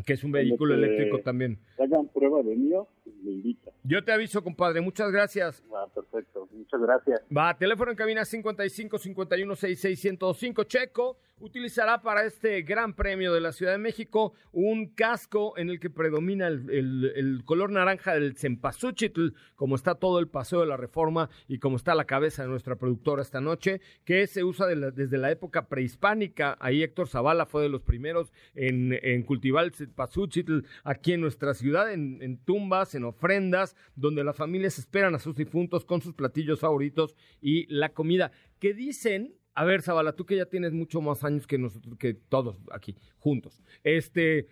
[0.06, 1.60] que es un vehículo eléctrico también.
[1.78, 3.72] Hagan prueba de NIO, me invita.
[3.84, 5.64] Yo te aviso, compadre, muchas gracias.
[5.76, 6.48] Ah, perfecto.
[6.52, 7.22] Muchas gracias.
[7.36, 10.64] Va, teléfono en cabina 55 51 66 105.
[10.66, 15.80] Checo utilizará para este Gran Premio de la Ciudad de México un casco en el
[15.80, 20.68] que predomina el, el- el color naranja del cempasúchitl, como está todo el paseo de
[20.68, 24.68] la reforma y como está la cabeza de nuestra productora esta noche, que se usa
[24.68, 26.58] de la- desde la época prehispánica.
[26.60, 31.56] Ahí Héctor Zavala fue de los primeros en, en cultivar el cempasúchitl aquí en nuestra
[31.56, 36.14] ciudad, en, en tumbas, en ofrendas, donde las familias esperan a sus difuntos con sus
[36.14, 38.32] platillos favoritos y la comida.
[38.60, 42.14] Que dicen, a ver, Zavala, tú que ya tienes mucho más años que nosotros, que
[42.14, 43.64] todos aquí, juntos.
[43.84, 44.48] Este,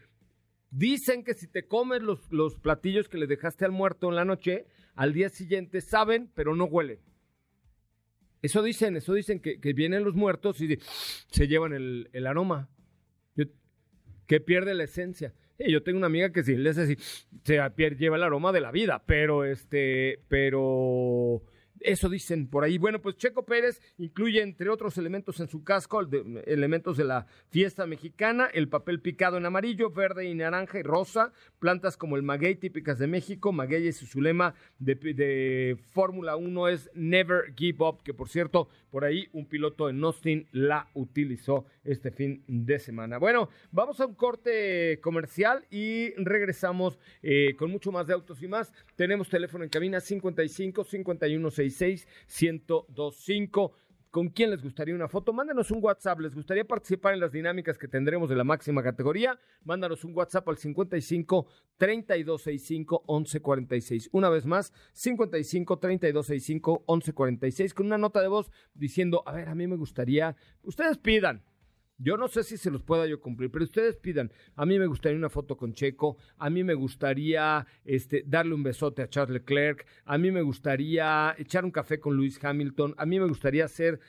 [0.72, 4.26] dicen que si te comes los, los platillos que le dejaste al muerto en la
[4.26, 7.00] noche, al día siguiente saben, pero no huelen.
[8.42, 10.78] Eso dicen, eso dicen que, vienen los muertos y
[11.30, 12.70] se llevan el, aroma.
[14.28, 15.34] Que pierde la esencia.
[15.68, 16.98] Yo tengo una amiga que si le así,
[17.44, 17.60] se
[17.98, 21.42] lleva el aroma de la vida, pero este, pero
[21.82, 22.78] eso dicen por ahí.
[22.78, 27.26] Bueno, pues Checo Pérez incluye, entre otros elementos en su casco, de- elementos de la
[27.50, 32.24] fiesta mexicana, el papel picado en amarillo, verde y naranja y rosa, plantas como el
[32.24, 38.04] maguey típicas de México, maguey y su lema de, Fórmula 1 es Never Give Up,
[38.04, 43.18] que por cierto, por ahí un piloto en Austin la utilizó este fin de semana.
[43.18, 48.48] Bueno, vamos a un corte comercial y regresamos eh, con mucho más de autos y
[48.48, 48.74] más.
[48.96, 53.74] Tenemos teléfono en cabina 55 5166 1025.
[54.12, 55.34] ¿Con quién les gustaría una foto?
[55.34, 56.20] Mándanos un WhatsApp.
[56.22, 59.40] ¿Les gustaría participar en las dinámicas que tendremos de la máxima categoría?
[59.64, 61.46] Mándanos un WhatsApp al 55
[61.78, 64.10] 3265 1146.
[64.12, 69.54] Una vez más, 55 3265 1146 con una nota de voz diciendo, a ver, a
[69.54, 71.44] mí me gustaría, ustedes pidan.
[72.00, 74.32] Yo no sé si se los pueda yo cumplir, pero ustedes pidan.
[74.56, 78.64] A mí me gustaría una foto con Checo, a mí me gustaría este, darle un
[78.64, 83.06] besote a Charles Leclerc, a mí me gustaría echar un café con Lewis Hamilton, a
[83.06, 84.00] mí me gustaría ser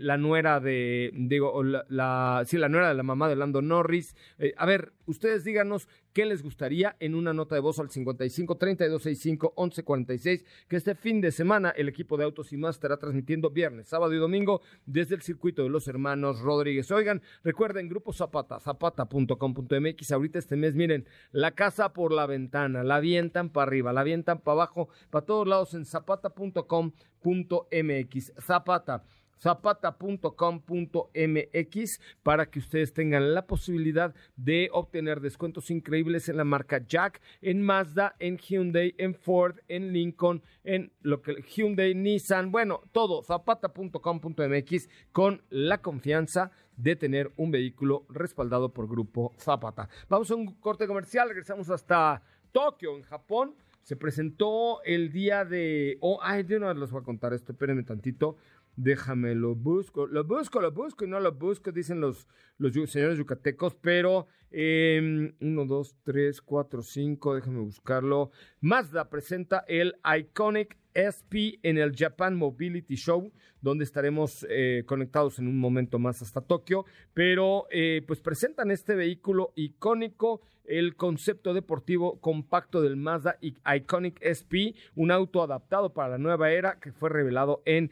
[0.00, 4.14] la nuera de, digo, la, la- sí, la nuera de la mamá de Lando Norris.
[4.38, 8.56] Eh, a ver, Ustedes díganos qué les gustaría en una nota de voz al 55
[8.56, 12.76] 32 65 11 46, que este fin de semana el equipo de Autos y Más
[12.76, 16.92] estará transmitiendo viernes, sábado y domingo desde el circuito de los hermanos Rodríguez.
[16.92, 22.94] Oigan, recuerden, Grupo Zapata, zapata.com.mx, ahorita este mes, miren, la casa por la ventana, la
[22.96, 29.02] avientan para arriba, la avientan para abajo, para todos lados en zapata.com.mx, Zapata
[29.40, 37.20] zapata.com.mx para que ustedes tengan la posibilidad de obtener descuentos increíbles en la marca Jack,
[37.40, 43.22] en Mazda, en Hyundai, en Ford, en Lincoln, en lo que Hyundai, Nissan, bueno, todo
[43.22, 49.88] zapata.com.mx con la confianza de tener un vehículo respaldado por Grupo Zapata.
[50.08, 52.22] Vamos a un corte comercial, regresamos hasta
[52.52, 53.54] Tokio, en Japón.
[53.82, 55.96] Se presentó el día de...
[56.00, 58.36] Oh, ay, de una les voy a contar esto, espérenme tantito.
[58.82, 63.18] Déjame, lo busco, lo busco, lo busco y no lo busco, dicen los, los señores
[63.18, 68.30] yucatecos, pero eh, uno, dos, tres, cuatro, cinco, déjame buscarlo.
[68.62, 75.46] Mazda presenta el Iconic SP en el Japan Mobility Show, donde estaremos eh, conectados en
[75.46, 76.84] un momento más hasta Tokio,
[77.14, 84.78] pero eh, pues presentan este vehículo icónico el concepto deportivo compacto del Mazda Iconic SP,
[84.94, 87.90] un auto adaptado para la nueva era que fue revelado en,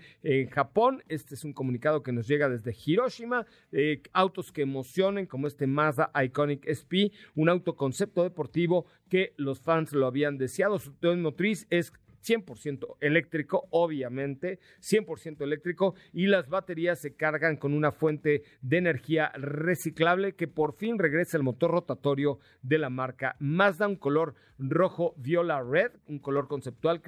[0.51, 1.03] Japón.
[1.09, 3.47] Este es un comunicado que nos llega desde Hiroshima.
[3.73, 9.61] Eh, autos que emocionen como este Mazda Iconic SP, un auto concepto deportivo que los
[9.61, 10.79] fans lo habían deseado.
[10.79, 17.92] Su motriz es 100% eléctrico, obviamente, 100% eléctrico, y las baterías se cargan con una
[17.92, 23.88] fuente de energía reciclable que por fin regresa el motor rotatorio de la marca Mazda,
[23.88, 27.00] un color rojo viola red, un color conceptual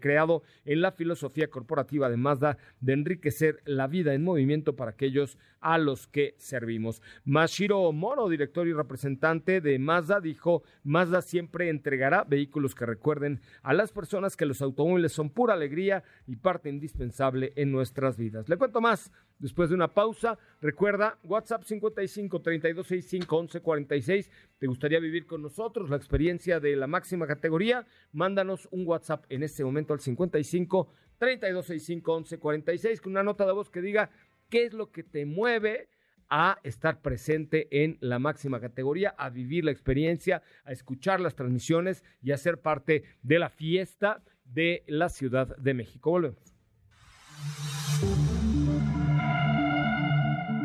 [0.00, 5.38] creado en la filosofía corporativa de Mazda de enriquecer la vida en movimiento para aquellos
[5.60, 7.02] a los que servimos.
[7.24, 13.72] Mashiro Moro, director y representante de Mazda, dijo, Mazda siempre entregará vehículos que recuerden a
[13.72, 18.48] las personas que los automóviles son pura alegría y parte indispensable en nuestras vidas.
[18.48, 20.38] Le cuento más después de una pausa.
[20.60, 24.30] Recuerda, WhatsApp 55 3265 1146.
[24.58, 27.86] ¿Te gustaría vivir con nosotros la experiencia de la máxima categoría?
[28.12, 33.70] Mándanos un WhatsApp en este momento al 55 3265 1146 con una nota de voz
[33.70, 34.10] que diga
[34.48, 35.88] qué es lo que te mueve
[36.28, 42.04] a estar presente en la máxima categoría, a vivir la experiencia, a escuchar las transmisiones
[42.22, 46.10] y a ser parte de la fiesta de la Ciudad de México.
[46.10, 46.54] Volvemos.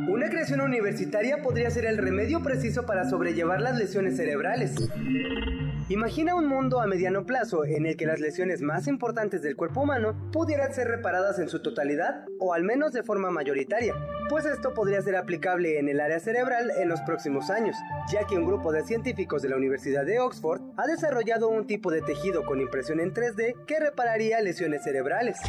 [0.08, 4.76] Una creación universitaria podría ser el remedio preciso para sobrellevar las lesiones cerebrales.
[5.91, 9.82] Imagina un mundo a mediano plazo en el que las lesiones más importantes del cuerpo
[9.82, 13.93] humano pudieran ser reparadas en su totalidad o al menos de forma mayoritaria,
[14.30, 17.75] pues esto podría ser aplicable en el área cerebral en los próximos años,
[18.10, 21.91] ya que un grupo de científicos de la Universidad de Oxford ha desarrollado un tipo
[21.91, 25.39] de tejido con impresión en 3D que repararía lesiones cerebrales.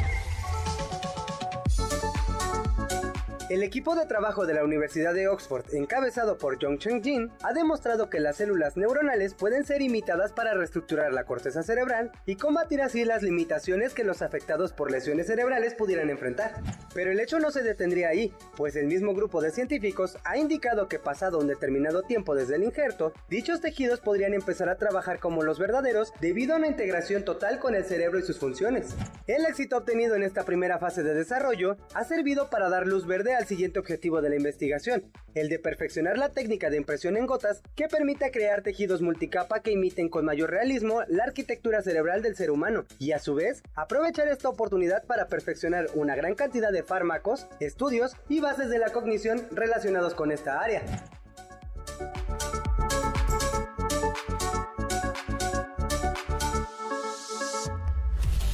[3.52, 7.52] El equipo de trabajo de la Universidad de Oxford, encabezado por Jong Cheng Jin, ha
[7.52, 12.80] demostrado que las células neuronales pueden ser imitadas para reestructurar la corteza cerebral y combatir
[12.80, 16.62] así las limitaciones que los afectados por lesiones cerebrales pudieran enfrentar.
[16.94, 20.88] Pero el hecho no se detendría ahí, pues el mismo grupo de científicos ha indicado
[20.88, 25.42] que pasado un determinado tiempo desde el injerto, dichos tejidos podrían empezar a trabajar como
[25.42, 28.96] los verdaderos debido a una integración total con el cerebro y sus funciones.
[29.26, 33.41] El éxito obtenido en esta primera fase de desarrollo ha servido para dar luz verde
[33.42, 37.60] al siguiente objetivo de la investigación, el de perfeccionar la técnica de impresión en gotas
[37.74, 42.52] que permita crear tejidos multicapa que imiten con mayor realismo la arquitectura cerebral del ser
[42.52, 47.48] humano y a su vez aprovechar esta oportunidad para perfeccionar una gran cantidad de fármacos,
[47.58, 50.84] estudios y bases de la cognición relacionados con esta área.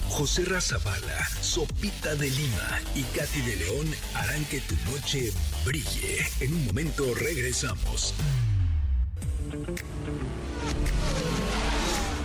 [0.09, 5.33] José Razabala, Sopita de Lima y Katy de León harán que tu noche
[5.65, 6.19] brille.
[6.41, 8.13] En un momento regresamos.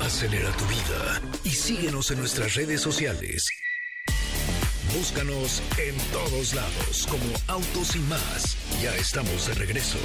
[0.01, 3.47] Acelera tu vida y síguenos en nuestras redes sociales.
[4.93, 8.57] Búscanos en todos lados como Autos y más.
[8.81, 9.99] Ya estamos de regreso.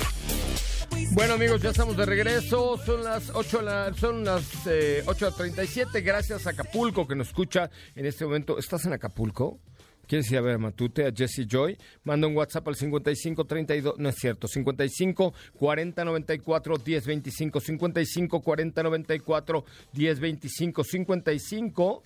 [1.12, 2.76] Bueno amigos, ya estamos de regreso.
[2.84, 3.60] Son las 8,
[3.96, 6.02] son las eh, 8.37.
[6.02, 8.58] Gracias a Acapulco que nos escucha en este momento.
[8.58, 9.58] ¿Estás en Acapulco?
[10.06, 11.76] ¿Quieres ir a ver Matute, a Jesse Joy?
[12.04, 18.40] Manda un WhatsApp al 55 32, no es cierto, 55 40 94 10 25, 55
[18.40, 22.02] 40 94 10 25, 55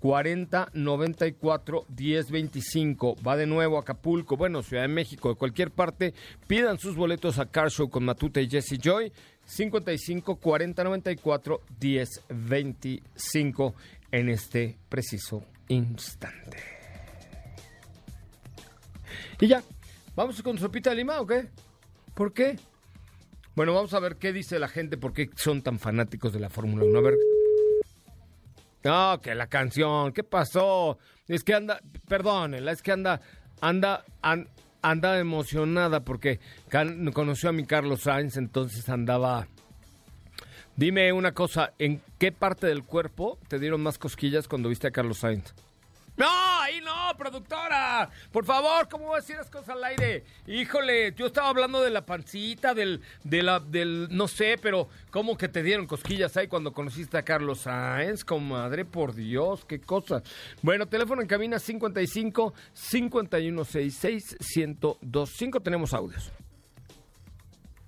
[0.00, 3.16] 40 94 10 25.
[3.26, 6.14] Va de nuevo a Acapulco, bueno, Ciudad de México, de cualquier parte.
[6.46, 9.12] Pidan sus boletos a Car Show con Matute y Jesse Joy.
[9.44, 13.74] 55 40 94 10 25
[14.10, 16.58] en este preciso instante.
[19.40, 19.62] Y ya,
[20.14, 21.48] ¿vamos con sopita de lima o qué?
[22.14, 22.58] ¿Por qué?
[23.54, 26.50] Bueno, vamos a ver qué dice la gente, por qué son tan fanáticos de la
[26.50, 26.98] Fórmula 1.
[26.98, 27.14] A ver.
[28.86, 30.96] No, que la canción, ¿qué pasó?
[31.26, 33.20] Es que anda, perdónenla, es que anda,
[33.60, 34.48] anda, an-
[34.80, 36.38] anda emocionada porque
[37.12, 39.48] conoció a mi Carlos Sainz, entonces andaba...
[40.76, 44.90] Dime una cosa, ¿en qué parte del cuerpo te dieron más cosquillas cuando viste a
[44.92, 45.52] Carlos Sainz?
[46.16, 46.26] No,
[46.60, 48.08] ahí no, productora.
[48.32, 50.24] Por favor, ¿cómo vas a decir las cosas al aire?
[50.46, 55.62] Híjole, yo estaba hablando de la pancita, del, del, no sé, pero ¿cómo que te
[55.62, 58.24] dieron cosquillas ahí cuando conociste a Carlos Sáenz?
[58.24, 60.22] Comadre, por Dios, qué cosa.
[60.62, 65.60] Bueno, teléfono en cabina 55 5166 1025.
[65.60, 66.32] Tenemos audios.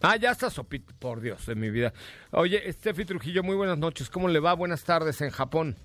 [0.03, 1.93] Ah, ya está Sopit, por Dios de mi vida.
[2.31, 4.11] Oye, Steffi Trujillo, muy buenas noches.
[4.11, 4.53] ¿Cómo le va?
[4.53, 5.77] Buenas tardes en Japón.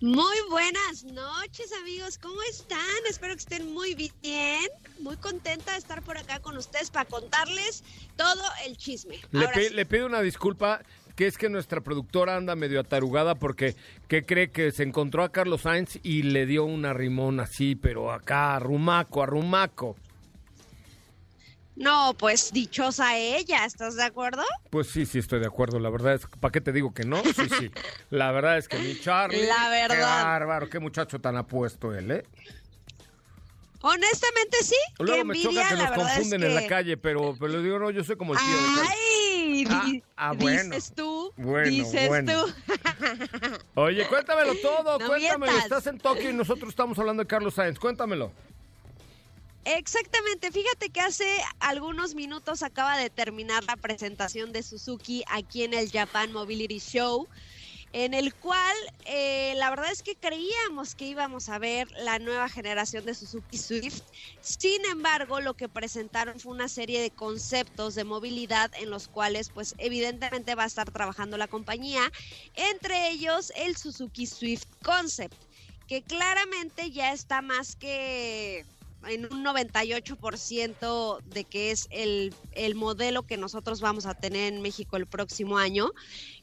[0.00, 2.78] Muy buenas noches amigos, ¿cómo están?
[3.08, 4.68] Espero que estén muy bien,
[5.00, 7.82] muy contenta de estar por acá con ustedes para contarles
[8.16, 9.18] todo el chisme.
[9.30, 9.74] Le, Ahora pi- sí.
[9.74, 10.82] le pido una disculpa,
[11.14, 13.74] que es que nuestra productora anda medio atarugada porque
[14.06, 18.12] que cree que se encontró a Carlos Sainz y le dio un arrimón así, pero
[18.12, 19.96] acá, arrumaco, arrumaco.
[21.76, 24.42] No, pues dichosa ella, ¿estás de acuerdo?
[24.70, 25.78] Pues sí, sí, estoy de acuerdo.
[25.78, 27.22] La verdad es que, ¿para qué te digo que no?
[27.22, 27.70] Sí, sí.
[28.10, 29.44] La verdad es que mi Charlie.
[29.46, 29.94] La verdad.
[29.96, 32.24] Qué bárbaro, qué muchacho tan apuesto él, ¿eh?
[33.82, 36.96] Honestamente sí, Luego qué me envidia, choca que nos confunden es en la que- calle,
[36.96, 38.88] pero, pero le digo, no, yo soy como el tío de.
[38.88, 39.64] ¡Ay!
[39.68, 39.86] Ah,
[40.16, 40.74] ah, bueno.
[40.74, 42.32] Dices tú, Bueno, dices bueno.
[42.46, 42.54] tú.
[43.74, 45.38] Oye, cuéntamelo todo, No cuéntamelo.
[45.38, 45.64] mientas.
[45.64, 47.78] Estás en Tokio y nosotros estamos hablando de Carlos Sainz.
[47.78, 48.32] Cuéntamelo.
[49.68, 51.26] Exactamente, fíjate que hace
[51.58, 57.28] algunos minutos acaba de terminar la presentación de Suzuki aquí en el Japan Mobility Show,
[57.92, 58.76] en el cual
[59.06, 63.58] eh, la verdad es que creíamos que íbamos a ver la nueva generación de Suzuki
[63.58, 64.02] Swift.
[64.40, 69.50] Sin embargo, lo que presentaron fue una serie de conceptos de movilidad en los cuales
[69.50, 72.08] pues evidentemente va a estar trabajando la compañía,
[72.54, 75.42] entre ellos el Suzuki Swift Concept,
[75.88, 78.64] que claramente ya está más que
[79.08, 84.62] en un 98% de que es el, el modelo que nosotros vamos a tener en
[84.62, 85.90] México el próximo año.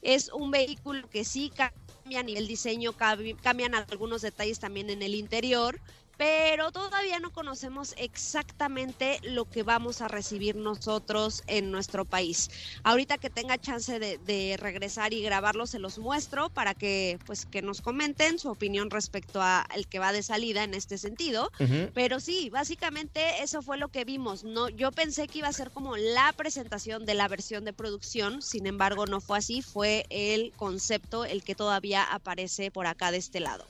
[0.01, 5.15] Es un vehículo que sí cambia a nivel diseño, cambian algunos detalles también en el
[5.15, 5.79] interior,
[6.17, 12.49] pero todavía no conocemos exactamente lo que vamos a recibir nosotros en nuestro país.
[12.83, 17.45] Ahorita que tenga chance de, de regresar y grabarlo, se los muestro para que pues
[17.45, 21.51] que nos comenten su opinión respecto a el que va de salida en este sentido.
[21.93, 24.43] Pero sí, básicamente eso fue lo que vimos.
[24.43, 28.41] No, yo pensé que iba a ser como la presentación de la versión de producción,
[28.41, 33.17] sin embargo no fue así, fue el concepto el que todavía aparece por acá de
[33.17, 33.65] este lado.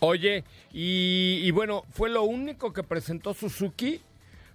[0.00, 4.00] Oye, y, bueno, ¿fue lo único que presentó Suzuki?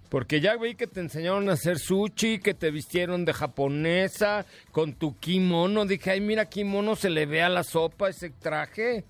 [0.08, 4.94] Porque ya vi que te enseñaron a hacer sushi, que te vistieron de japonesa, con
[4.94, 5.84] tu kimono.
[5.84, 9.04] Dije, ay, mira, kimono se le ve a la sopa ese traje.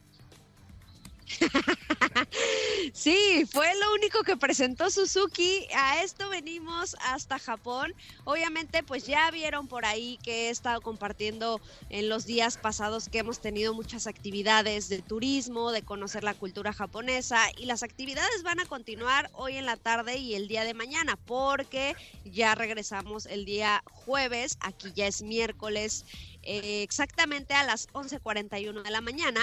[2.92, 5.66] Sí, fue lo único que presentó Suzuki.
[5.74, 7.94] A esto venimos hasta Japón.
[8.24, 13.18] Obviamente, pues ya vieron por ahí que he estado compartiendo en los días pasados que
[13.18, 18.60] hemos tenido muchas actividades de turismo, de conocer la cultura japonesa y las actividades van
[18.60, 23.44] a continuar hoy en la tarde y el día de mañana porque ya regresamos el
[23.44, 26.04] día jueves, aquí ya es miércoles.
[26.48, 29.40] eh, exactamente a las 11:41 de la mañana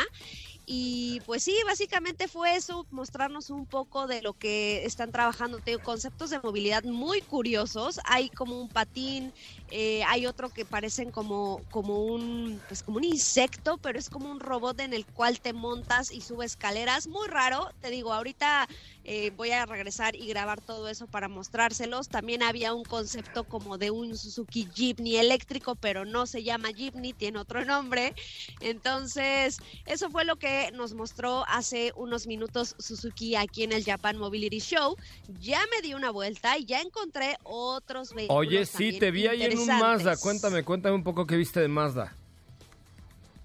[0.66, 5.60] y pues sí, básicamente fue eso, mostrarnos un poco de lo que están trabajando.
[5.60, 8.00] Tengo conceptos de movilidad muy curiosos.
[8.06, 9.34] Hay como un patín,
[9.72, 14.32] eh, hay otro que parecen como, como un pues como un insecto, pero es como
[14.32, 17.08] un robot en el cual te montas y subes escaleras.
[17.08, 18.68] Muy raro, te digo, ahorita
[19.04, 22.08] eh, voy a regresar y grabar todo eso para mostrárselos.
[22.08, 27.14] También había un concepto como de un Suzuki Jeepney eléctrico, pero no se llama Jeepney,
[27.14, 28.14] tiene otro nombre.
[28.62, 34.18] Entonces, eso fue lo que nos mostró hace unos minutos Suzuki aquí en el Japan
[34.18, 34.96] Mobility Show.
[35.40, 38.40] Ya me di una vuelta y ya encontré otros vehículos.
[38.40, 39.68] Oye, sí, te vi ahí en un.
[39.68, 40.18] Mazda.
[40.18, 42.16] Cuéntame, cuéntame un poco qué viste de Mazda.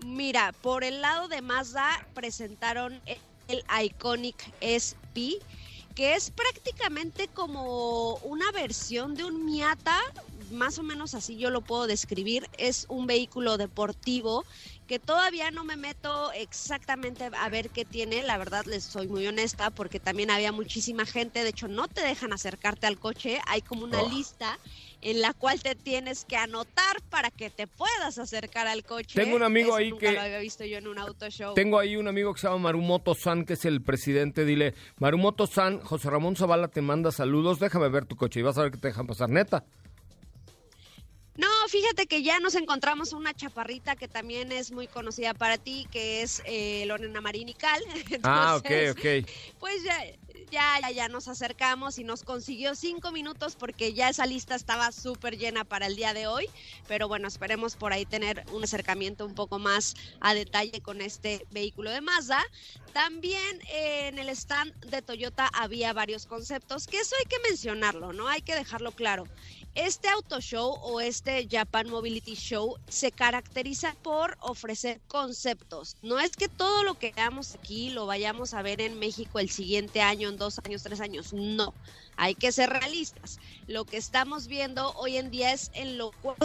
[0.04, 3.00] Mira, por el lado de Mazda presentaron
[3.48, 5.40] el Iconic SP,
[5.94, 9.98] que es prácticamente como una versión de un Miata
[10.50, 12.48] más o menos así yo lo puedo describir.
[12.58, 14.44] Es un vehículo deportivo
[14.88, 19.26] que todavía no me meto exactamente a ver qué tiene, la verdad les soy muy
[19.26, 23.60] honesta porque también había muchísima gente, de hecho no te dejan acercarte al coche, hay
[23.60, 24.08] como una Oh.
[24.08, 24.58] lista
[25.02, 29.20] en la cual te tienes que anotar para que te puedas acercar al coche.
[29.20, 31.54] Tengo un amigo Eso ahí nunca que- lo había visto yo en un auto show.
[31.54, 34.44] Tengo ahí un amigo que se llama Marumoto San, que es el presidente.
[34.46, 38.56] Dile, Marumoto San, José Ramón Zavala te manda saludos, déjame ver tu coche y vas
[38.56, 39.64] a ver que te dejan pasar, neta.
[41.38, 45.86] No, fíjate que ya nos encontramos una chaparrita que también es muy conocida para ti,
[45.88, 47.80] que es eh, Lorena Marinical.
[48.24, 49.30] Ah, ok, Entonces, ok.
[49.60, 50.04] Pues ya,
[50.50, 54.90] ya, ya, ya nos acercamos y nos consiguió cinco minutos porque ya esa lista estaba
[54.90, 56.46] súper llena para el día de hoy.
[56.88, 61.46] Pero bueno, esperemos por ahí tener un acercamiento un poco más a detalle con este
[61.50, 62.42] vehículo de Mazda.
[62.92, 68.12] También eh, en el stand de Toyota había varios conceptos, que eso hay que mencionarlo,
[68.12, 68.26] ¿no?
[68.26, 69.24] Hay que dejarlo claro.
[69.80, 75.96] Este auto show o este Japan Mobility Show se caracteriza por ofrecer conceptos.
[76.02, 79.50] No es que todo lo que veamos aquí lo vayamos a ver en México el
[79.50, 81.32] siguiente año, en dos años, tres años.
[81.32, 81.74] No.
[82.16, 83.38] Hay que ser realistas.
[83.68, 86.36] Lo que estamos viendo hoy en día es en lo cual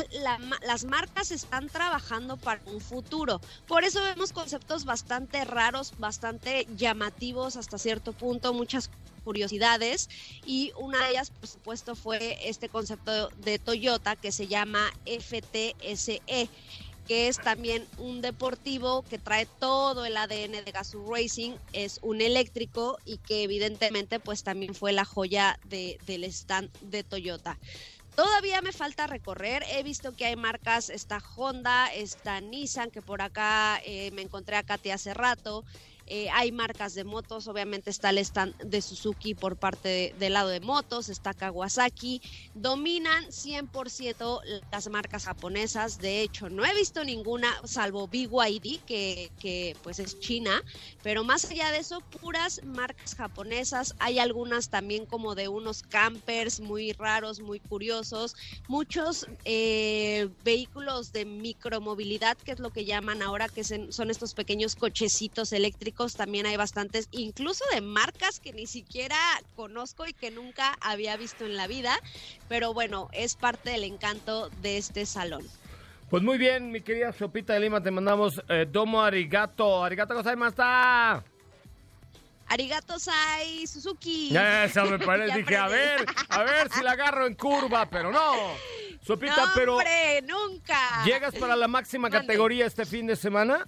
[0.62, 3.42] las marcas están trabajando para un futuro.
[3.68, 8.92] Por eso vemos conceptos bastante raros, bastante llamativos hasta cierto punto, muchas
[9.24, 10.10] curiosidades
[10.46, 16.22] y una de ellas por supuesto fue este concepto de Toyota que se llama FTSE
[17.08, 22.22] que es también un deportivo que trae todo el ADN de Gazoo Racing, es un
[22.22, 27.60] eléctrico y que evidentemente pues también fue la joya de- del stand de Toyota.
[28.16, 29.64] Todavía me falta recorrer.
[29.72, 34.56] He visto que hay marcas, está Honda, está Nissan, que por acá eh, me encontré
[34.56, 35.66] a Katy hace rato.
[36.06, 40.34] Eh, hay marcas de motos, obviamente está el stand de Suzuki por parte de- del
[40.34, 42.22] lado de motos, está Kawasaki.
[42.54, 44.42] Dominan 100%
[44.72, 46.00] las marcas japonesas.
[46.00, 50.62] De hecho, no he visto ninguna, salvo BYD, que, que pues es China.
[51.02, 53.94] Pero más allá de eso, puras marcas japonesas.
[54.00, 58.34] Hay algunas también como de unos campers muy raros, muy curiosos.
[58.68, 64.76] Muchos eh, vehículos de micromovilidad, que es lo que llaman ahora, que son estos pequeños
[64.76, 65.93] cochecitos eléctricos.
[66.16, 69.18] También hay bastantes, incluso de marcas que ni siquiera
[69.56, 71.98] conozco y que nunca había visto en la vida.
[72.50, 75.46] Pero bueno, es parte del encanto de este salón.
[76.10, 79.84] Pues muy bien, mi querida Sopita de Lima, te mandamos eh, domo arigato.
[79.84, 81.24] Arigato gozaimashita.
[82.48, 84.36] Arigato Sai Suzuki.
[84.36, 85.38] Eso me parece.
[85.38, 88.34] Dije, a ver, a ver si la agarro en curva, pero no.
[89.06, 91.04] Sopita, No, pero hombre, nunca.
[91.06, 93.68] ¿llegas para la máxima categoría este fin de semana?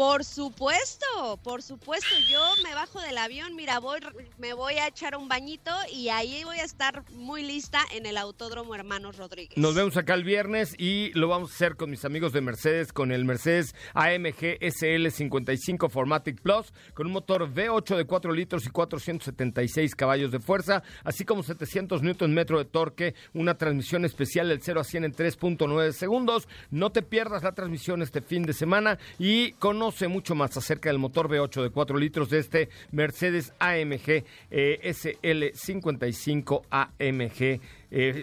[0.00, 2.08] Por supuesto, por supuesto.
[2.26, 4.00] Yo me bajo del avión, mira, voy,
[4.38, 8.16] me voy a echar un bañito y ahí voy a estar muy lista en el
[8.16, 9.58] Autódromo Hermanos Rodríguez.
[9.58, 12.94] Nos vemos acá el viernes y lo vamos a hacer con mis amigos de Mercedes,
[12.94, 18.70] con el Mercedes AMG SL55 Formatic Plus, con un motor V8 de 4 litros y
[18.70, 24.62] 476 caballos de fuerza, así como 700 newton metro de torque, una transmisión especial del
[24.62, 26.48] 0 a 100 en 3.9 segundos.
[26.70, 30.98] No te pierdas la transmisión este fin de semana y conoce mucho más acerca del
[30.98, 37.60] motor V8 de 4 litros de este Mercedes AMG eh, SL55 AMG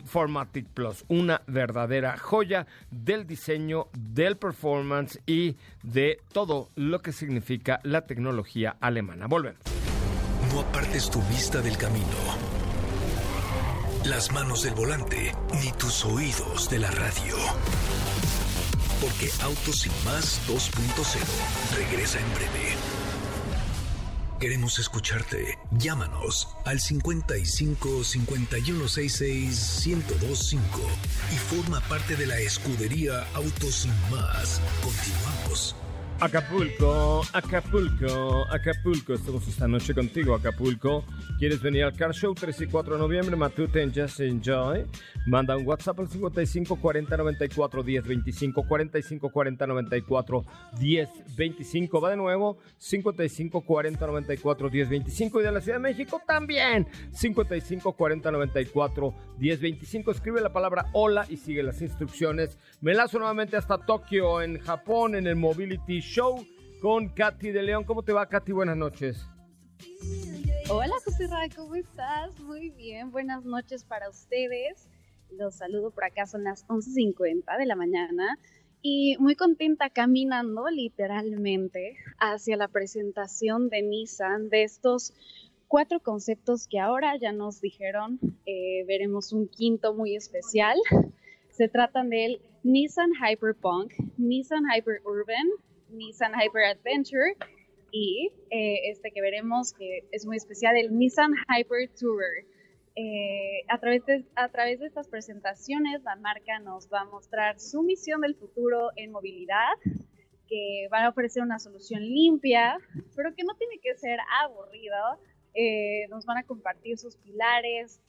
[0.06, 7.80] Formatic Plus, una verdadera joya del diseño, del performance y de todo lo que significa
[7.84, 9.28] la tecnología alemana.
[9.28, 9.62] Volvemos.
[10.54, 12.06] No apartes tu vista del camino,
[14.06, 17.36] las manos del volante, ni tus oídos de la radio.
[19.02, 22.76] Porque Autos Sin Más 2.0 regresa en breve.
[24.40, 25.58] Queremos escucharte.
[25.72, 30.80] Llámanos al 55 5166 1025
[31.32, 34.62] y forma parte de la escudería Autos Sin Más.
[34.84, 35.76] Continuamos.
[36.20, 39.14] Acapulco, Acapulco, Acapulco.
[39.14, 41.06] Estamos esta noche contigo, Acapulco.
[41.38, 43.36] ¿Quieres venir al Car Show 3 y 4 de noviembre?
[43.36, 44.84] Matute en Just Enjoy.
[45.28, 48.64] Manda un WhatsApp al 55 40 94 10 25.
[48.68, 50.46] 45 40 94
[50.80, 52.02] 10 25.
[52.02, 52.58] Va de nuevo.
[52.80, 55.40] 55 40 94 10 25.
[55.40, 56.88] Y de la Ciudad de México también.
[57.12, 60.12] 55 40 94 10 25.
[60.12, 62.58] Escribe la palabra hola y sigue las instrucciones.
[62.82, 66.48] Me lazo nuevamente hasta Tokio, en Japón, en el Mobility Show
[66.82, 67.84] con Katy de León.
[67.84, 68.54] ¿Cómo te va, Katy?
[68.54, 69.28] Buenas noches.
[70.70, 72.40] Hola José Ra, ¿cómo estás?
[72.40, 74.90] Muy bien, buenas noches para ustedes.
[75.30, 78.40] Los saludo por acá, son las 11.50 de la mañana
[78.82, 85.14] y muy contenta caminando literalmente hacia la presentación de Nissan de estos
[85.68, 90.78] cuatro conceptos que ahora ya nos dijeron, eh, veremos un quinto muy especial.
[91.52, 95.48] Se tratan del Nissan Hyperpunk, Nissan Hyper Urban,
[95.90, 97.36] Nissan Hyper Adventure
[97.92, 102.46] y eh, este que veremos que es muy especial, el Nissan Hyper Tourer.
[102.96, 107.60] Eh, a, través de, a través de estas presentaciones, la marca nos va a mostrar
[107.60, 109.76] su misión del futuro en movilidad,
[110.48, 112.78] que va a ofrecer una solución limpia,
[113.16, 114.96] pero que no tiene que ser aburrido.
[115.54, 118.02] Eh, nos van a compartir sus pilares,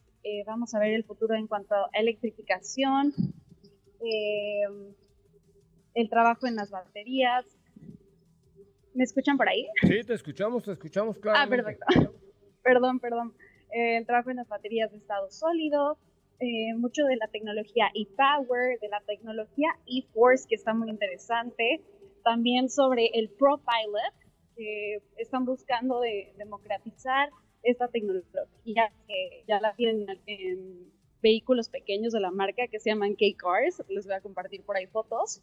[0.46, 3.14] vamos a ver el futuro en cuanto a electrificación,
[5.94, 7.57] el trabajo en las baterías,
[8.98, 9.64] ¿Me escuchan por ahí?
[9.82, 11.38] Sí, te escuchamos, te escuchamos, claro.
[11.40, 11.86] Ah, perfecto.
[12.64, 13.32] perdón, perdón.
[13.70, 15.98] Eh, el trabajo en las baterías de estado sólido,
[16.40, 21.80] eh, mucho de la tecnología e-Power, de la tecnología e-Force, que está muy interesante.
[22.24, 24.14] También sobre el ProPilot,
[24.56, 27.30] que están buscando de, democratizar
[27.62, 30.90] esta tecnología que ya la tienen en
[31.22, 33.80] vehículos pequeños de la marca que se llaman K-Cars.
[33.90, 35.40] Les voy a compartir por ahí fotos.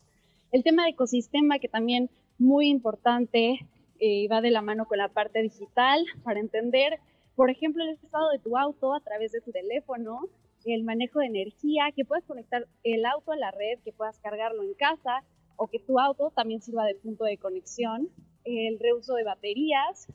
[0.52, 3.60] El tema de ecosistema, que también muy importante
[4.00, 7.00] y eh, va de la mano con la parte digital para entender,
[7.36, 10.28] por ejemplo, el estado de tu auto a través de tu teléfono,
[10.66, 14.64] el manejo de energía, que puedas conectar el auto a la red, que puedas cargarlo
[14.64, 15.24] en casa
[15.58, 18.10] o que tu auto también sirva de punto de conexión,
[18.44, 20.08] el reuso de baterías,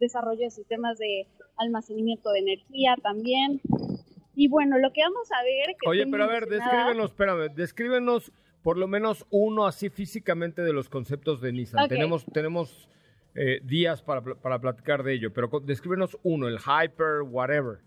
[0.00, 3.60] desarrollo de sistemas de almacenamiento de energía también.
[4.34, 5.76] Y bueno, lo que vamos a ver...
[5.86, 8.32] Oye, pero a ver, descríbenos, espérame, descríbenos
[8.62, 11.88] por lo menos uno así físicamente de los conceptos de Nissan.
[11.88, 12.88] Tenemos, tenemos
[13.34, 17.78] eh, días para, para, platicar de ello, pero descríbenos uno, el Hyper, whatever.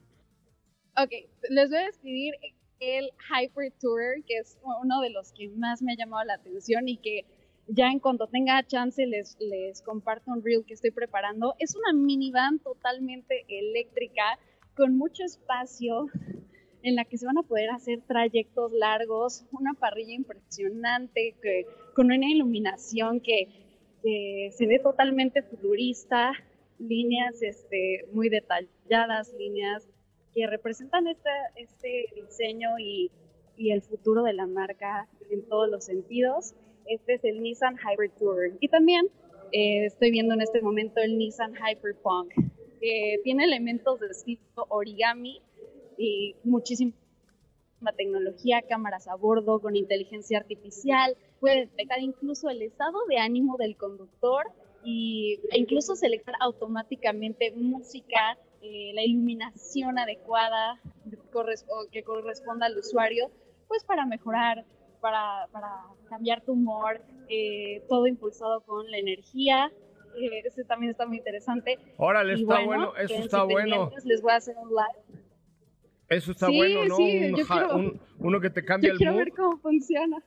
[0.97, 1.11] Ok,
[1.49, 2.33] les voy a describir
[2.79, 6.87] el Hyper Tourer, que es uno de los que más me ha llamado la atención
[6.87, 7.25] y que
[7.67, 11.55] ya en cuanto tenga chance les, les comparto un reel que estoy preparando.
[11.59, 14.37] Es una minivan totalmente eléctrica,
[14.75, 16.07] con mucho espacio,
[16.83, 21.65] en la que se van a poder hacer trayectos largos, una parrilla impresionante, que,
[21.95, 23.47] con una iluminación que,
[24.03, 26.33] se ve totalmente futurista,
[26.77, 29.87] líneas este, muy detalladas, líneas
[30.35, 33.11] que representan este, este diseño y,
[33.55, 36.53] y, el futuro de la marca en todos los sentidos.
[36.85, 38.57] Este es el Nissan Hybrid Tour.
[38.59, 39.07] Y también
[39.55, 42.33] eh, estoy viendo en este momento el Nissan Hyperpunk,
[42.81, 45.41] que tiene elementos de estilo origami,
[45.97, 46.93] y muchísima
[47.91, 53.75] tecnología, cámaras a bordo con inteligencia artificial, puede detectar incluso el estado de ánimo del
[53.75, 54.45] conductor
[54.83, 60.79] y, e incluso seleccionar automáticamente música, eh, la iluminación adecuada
[61.91, 63.29] que corresponda al usuario,
[63.67, 64.65] pues para mejorar,
[65.01, 69.71] para, para cambiar tu humor, eh, todo impulsado con la energía.
[70.15, 71.79] Eh, ese también está muy interesante.
[71.97, 73.91] Órale, está bueno, eso está bueno.
[74.05, 75.22] Les voy a hacer un live
[76.09, 76.97] eso está bueno, ¿no?
[76.97, 80.23] un, uno que te cambia yo quiero ver cómo funciona.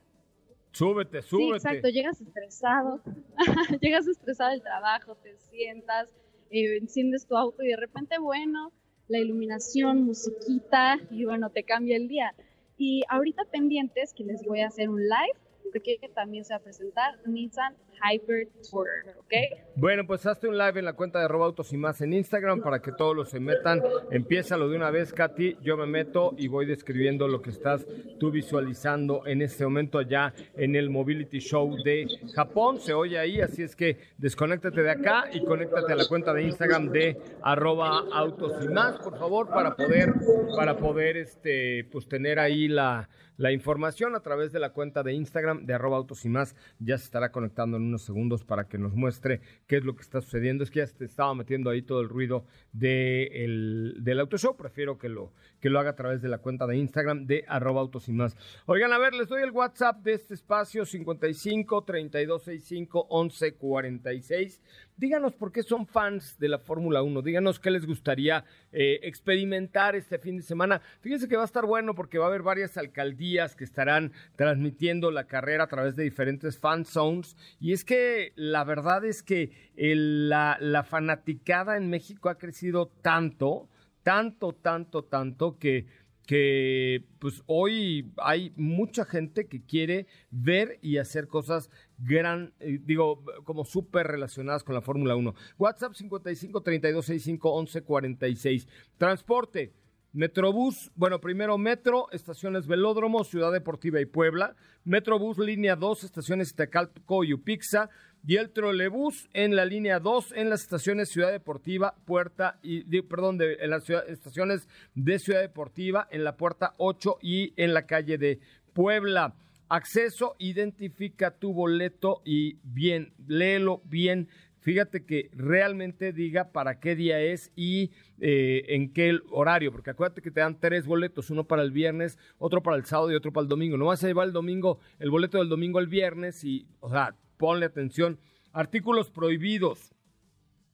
[0.73, 1.61] Súbete, súbete.
[1.61, 3.01] Sí, exacto, llegas estresado,
[3.81, 6.15] llegas estresado del trabajo, te sientas,
[6.51, 8.73] eh, enciendes tu auto y de repente, bueno,
[9.09, 12.35] la iluminación, musiquita y bueno, te cambia el día.
[12.77, 15.39] Y ahorita pendientes que les voy a hacer un live
[15.73, 18.87] porque también se va a presentar Nissan Hyper Tour,
[19.19, 19.33] ¿ok?
[19.77, 22.81] Bueno, pues hazte un live en la cuenta de Robautos y más en Instagram para
[22.81, 23.83] que todos los se metan.
[24.11, 25.59] Empieza lo de una vez, Katy.
[25.63, 27.87] Yo me meto y voy describiendo lo que estás
[28.19, 32.81] tú visualizando en este momento allá en el Mobility Show de Japón.
[32.81, 36.43] Se oye ahí, así es que desconéctate de acá y conéctate a la cuenta de
[36.43, 40.13] Instagram de arroba autos y más, por favor, para poder,
[40.57, 45.13] para poder este, pues tener ahí la la información a través de la cuenta de
[45.13, 46.55] Instagram de arroba autos y más.
[46.79, 50.03] Ya se estará conectando en unos segundos para que nos muestre qué es lo que
[50.03, 50.65] está sucediendo.
[50.65, 54.57] Es que ya se estaba metiendo ahí todo el ruido de el, del auto show.
[54.57, 55.33] Prefiero que lo,
[55.67, 58.37] que lo haga a través de la cuenta de Instagram de arroba autos y más.
[58.67, 64.63] Oigan, a ver, les doy el WhatsApp de este espacio 55 3265 1146.
[64.97, 67.21] Díganos por qué son fans de la Fórmula 1.
[67.23, 70.81] Díganos qué les gustaría eh, experimentar este fin de semana.
[71.01, 75.11] Fíjense que va a estar bueno porque va a haber varias alcaldías que estarán transmitiendo
[75.11, 77.37] la carrera a través de diferentes fan zones.
[77.59, 83.69] Y es que la verdad es que la, la fanaticada en México ha crecido tanto,
[84.07, 85.87] tanto, tanto, tanto que
[86.27, 93.25] que pues hoy hay mucha gente que quiere ver y hacer cosas gran, eh, digo,
[93.45, 95.35] como súper relacionadas con la Fórmula 1.
[95.57, 98.69] WhatsApp 55 32 65 11 46.
[98.99, 99.73] Transporte.
[100.13, 104.57] Metrobús, bueno, primero Metro, estaciones Velódromo, Ciudad Deportiva y Puebla.
[104.83, 107.91] Metrobús, línea 2, estaciones Itacalco y Upixa.
[108.27, 113.39] Y el trolebús en la línea 2 en las estaciones Ciudad Deportiva, Puerta y perdón,
[113.39, 118.19] de, en las estaciones de Ciudad Deportiva, en la puerta 8 y en la calle
[118.19, 118.41] de
[118.73, 119.35] Puebla.
[119.69, 124.29] Acceso, identifica tu boleto y bien, léelo bien.
[124.59, 130.23] Fíjate que realmente diga para qué día es y eh, en qué horario, porque acuérdate
[130.23, 133.33] que te dan tres boletos, uno para el viernes, otro para el sábado y otro
[133.33, 133.77] para el domingo.
[133.77, 137.15] No vas a llevar el domingo, el boleto del domingo al viernes y, o sea,
[137.37, 138.19] ponle atención.
[138.53, 139.95] Artículos prohibidos,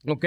[0.06, 0.26] ¿ok?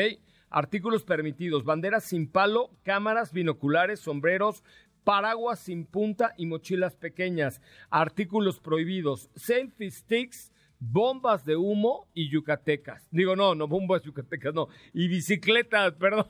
[0.50, 4.64] Artículos permitidos, banderas sin palo, cámaras, binoculares, sombreros,
[5.04, 7.62] paraguas sin punta y mochilas pequeñas.
[7.90, 13.08] Artículos prohibidos, selfie sticks, bombas de humo y yucatecas.
[13.12, 14.68] Digo, no, no bombas yucatecas, no.
[14.94, 16.28] Y bicicletas, perdón.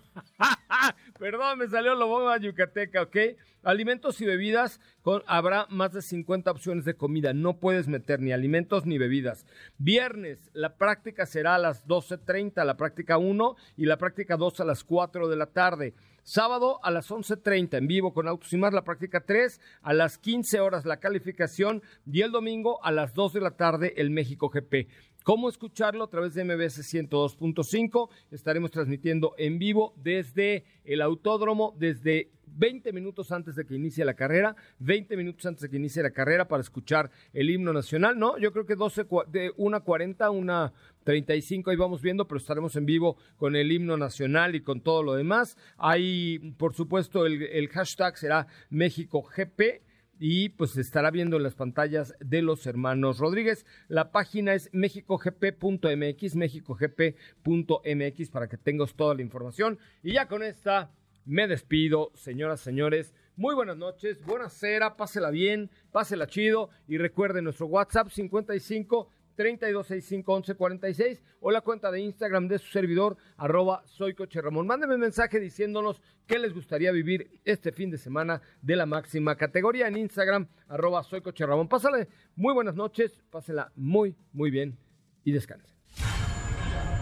[1.19, 3.17] perdón, me salió la bomba yucateca, ¿ok?
[3.63, 4.79] Alimentos y bebidas,
[5.25, 7.33] habrá más de 50 opciones de comida.
[7.33, 9.45] No puedes meter ni alimentos ni bebidas.
[9.77, 14.65] Viernes, la práctica será a las 12.30, la práctica 1 y la práctica 2 a
[14.65, 15.95] las 4 de la tarde.
[16.27, 20.17] Sábado a las 11.30 en vivo con Autos y Más, la práctica 3, a las
[20.17, 24.49] 15 horas la calificación y el domingo a las 2 de la tarde el México
[24.49, 24.87] GP.
[25.25, 26.03] ¿Cómo escucharlo?
[26.03, 28.09] A través de MBS 102.5.
[28.29, 34.13] Estaremos transmitiendo en vivo desde el autódromo, desde 20 minutos antes de que inicie la
[34.13, 38.37] carrera, 20 minutos antes de que inicie la carrera para escuchar el himno nacional, ¿no?
[38.37, 40.71] Yo creo que 12, de 1.40, una
[41.03, 45.01] 35, ahí vamos viendo, pero estaremos en vivo con el himno nacional y con todo
[45.01, 45.57] lo demás.
[45.79, 49.84] Ahí, por supuesto, el, el hashtag será México GP
[50.19, 53.65] y pues estará viendo en las pantallas de los hermanos Rodríguez.
[53.87, 59.79] La página es mexicogp.mx, mexicogp.mx para que tengas toda la información.
[60.03, 60.91] Y ya con esta
[61.25, 63.13] me despido, señoras, señores.
[63.35, 70.55] Muy buenas noches, buena cera, pásela bien, pásela chido y recuerden nuestro WhatsApp 55 3265
[70.57, 74.67] 46 o la cuenta de Instagram de su servidor arroba soy Coche Ramón.
[74.67, 79.35] Mándenme un mensaje diciéndonos qué les gustaría vivir este fin de semana de la máxima
[79.35, 81.67] categoría en Instagram arroba soy Coche Ramón.
[81.67, 84.77] Pásale muy buenas noches, pásela muy, muy bien
[85.23, 85.75] y descanse.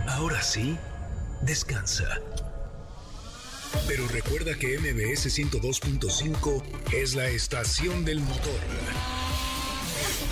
[0.07, 0.77] Ahora sí,
[1.45, 2.19] descansa.
[3.87, 6.63] Pero recuerda que MBS 102.5
[6.93, 9.22] es la estación del motor.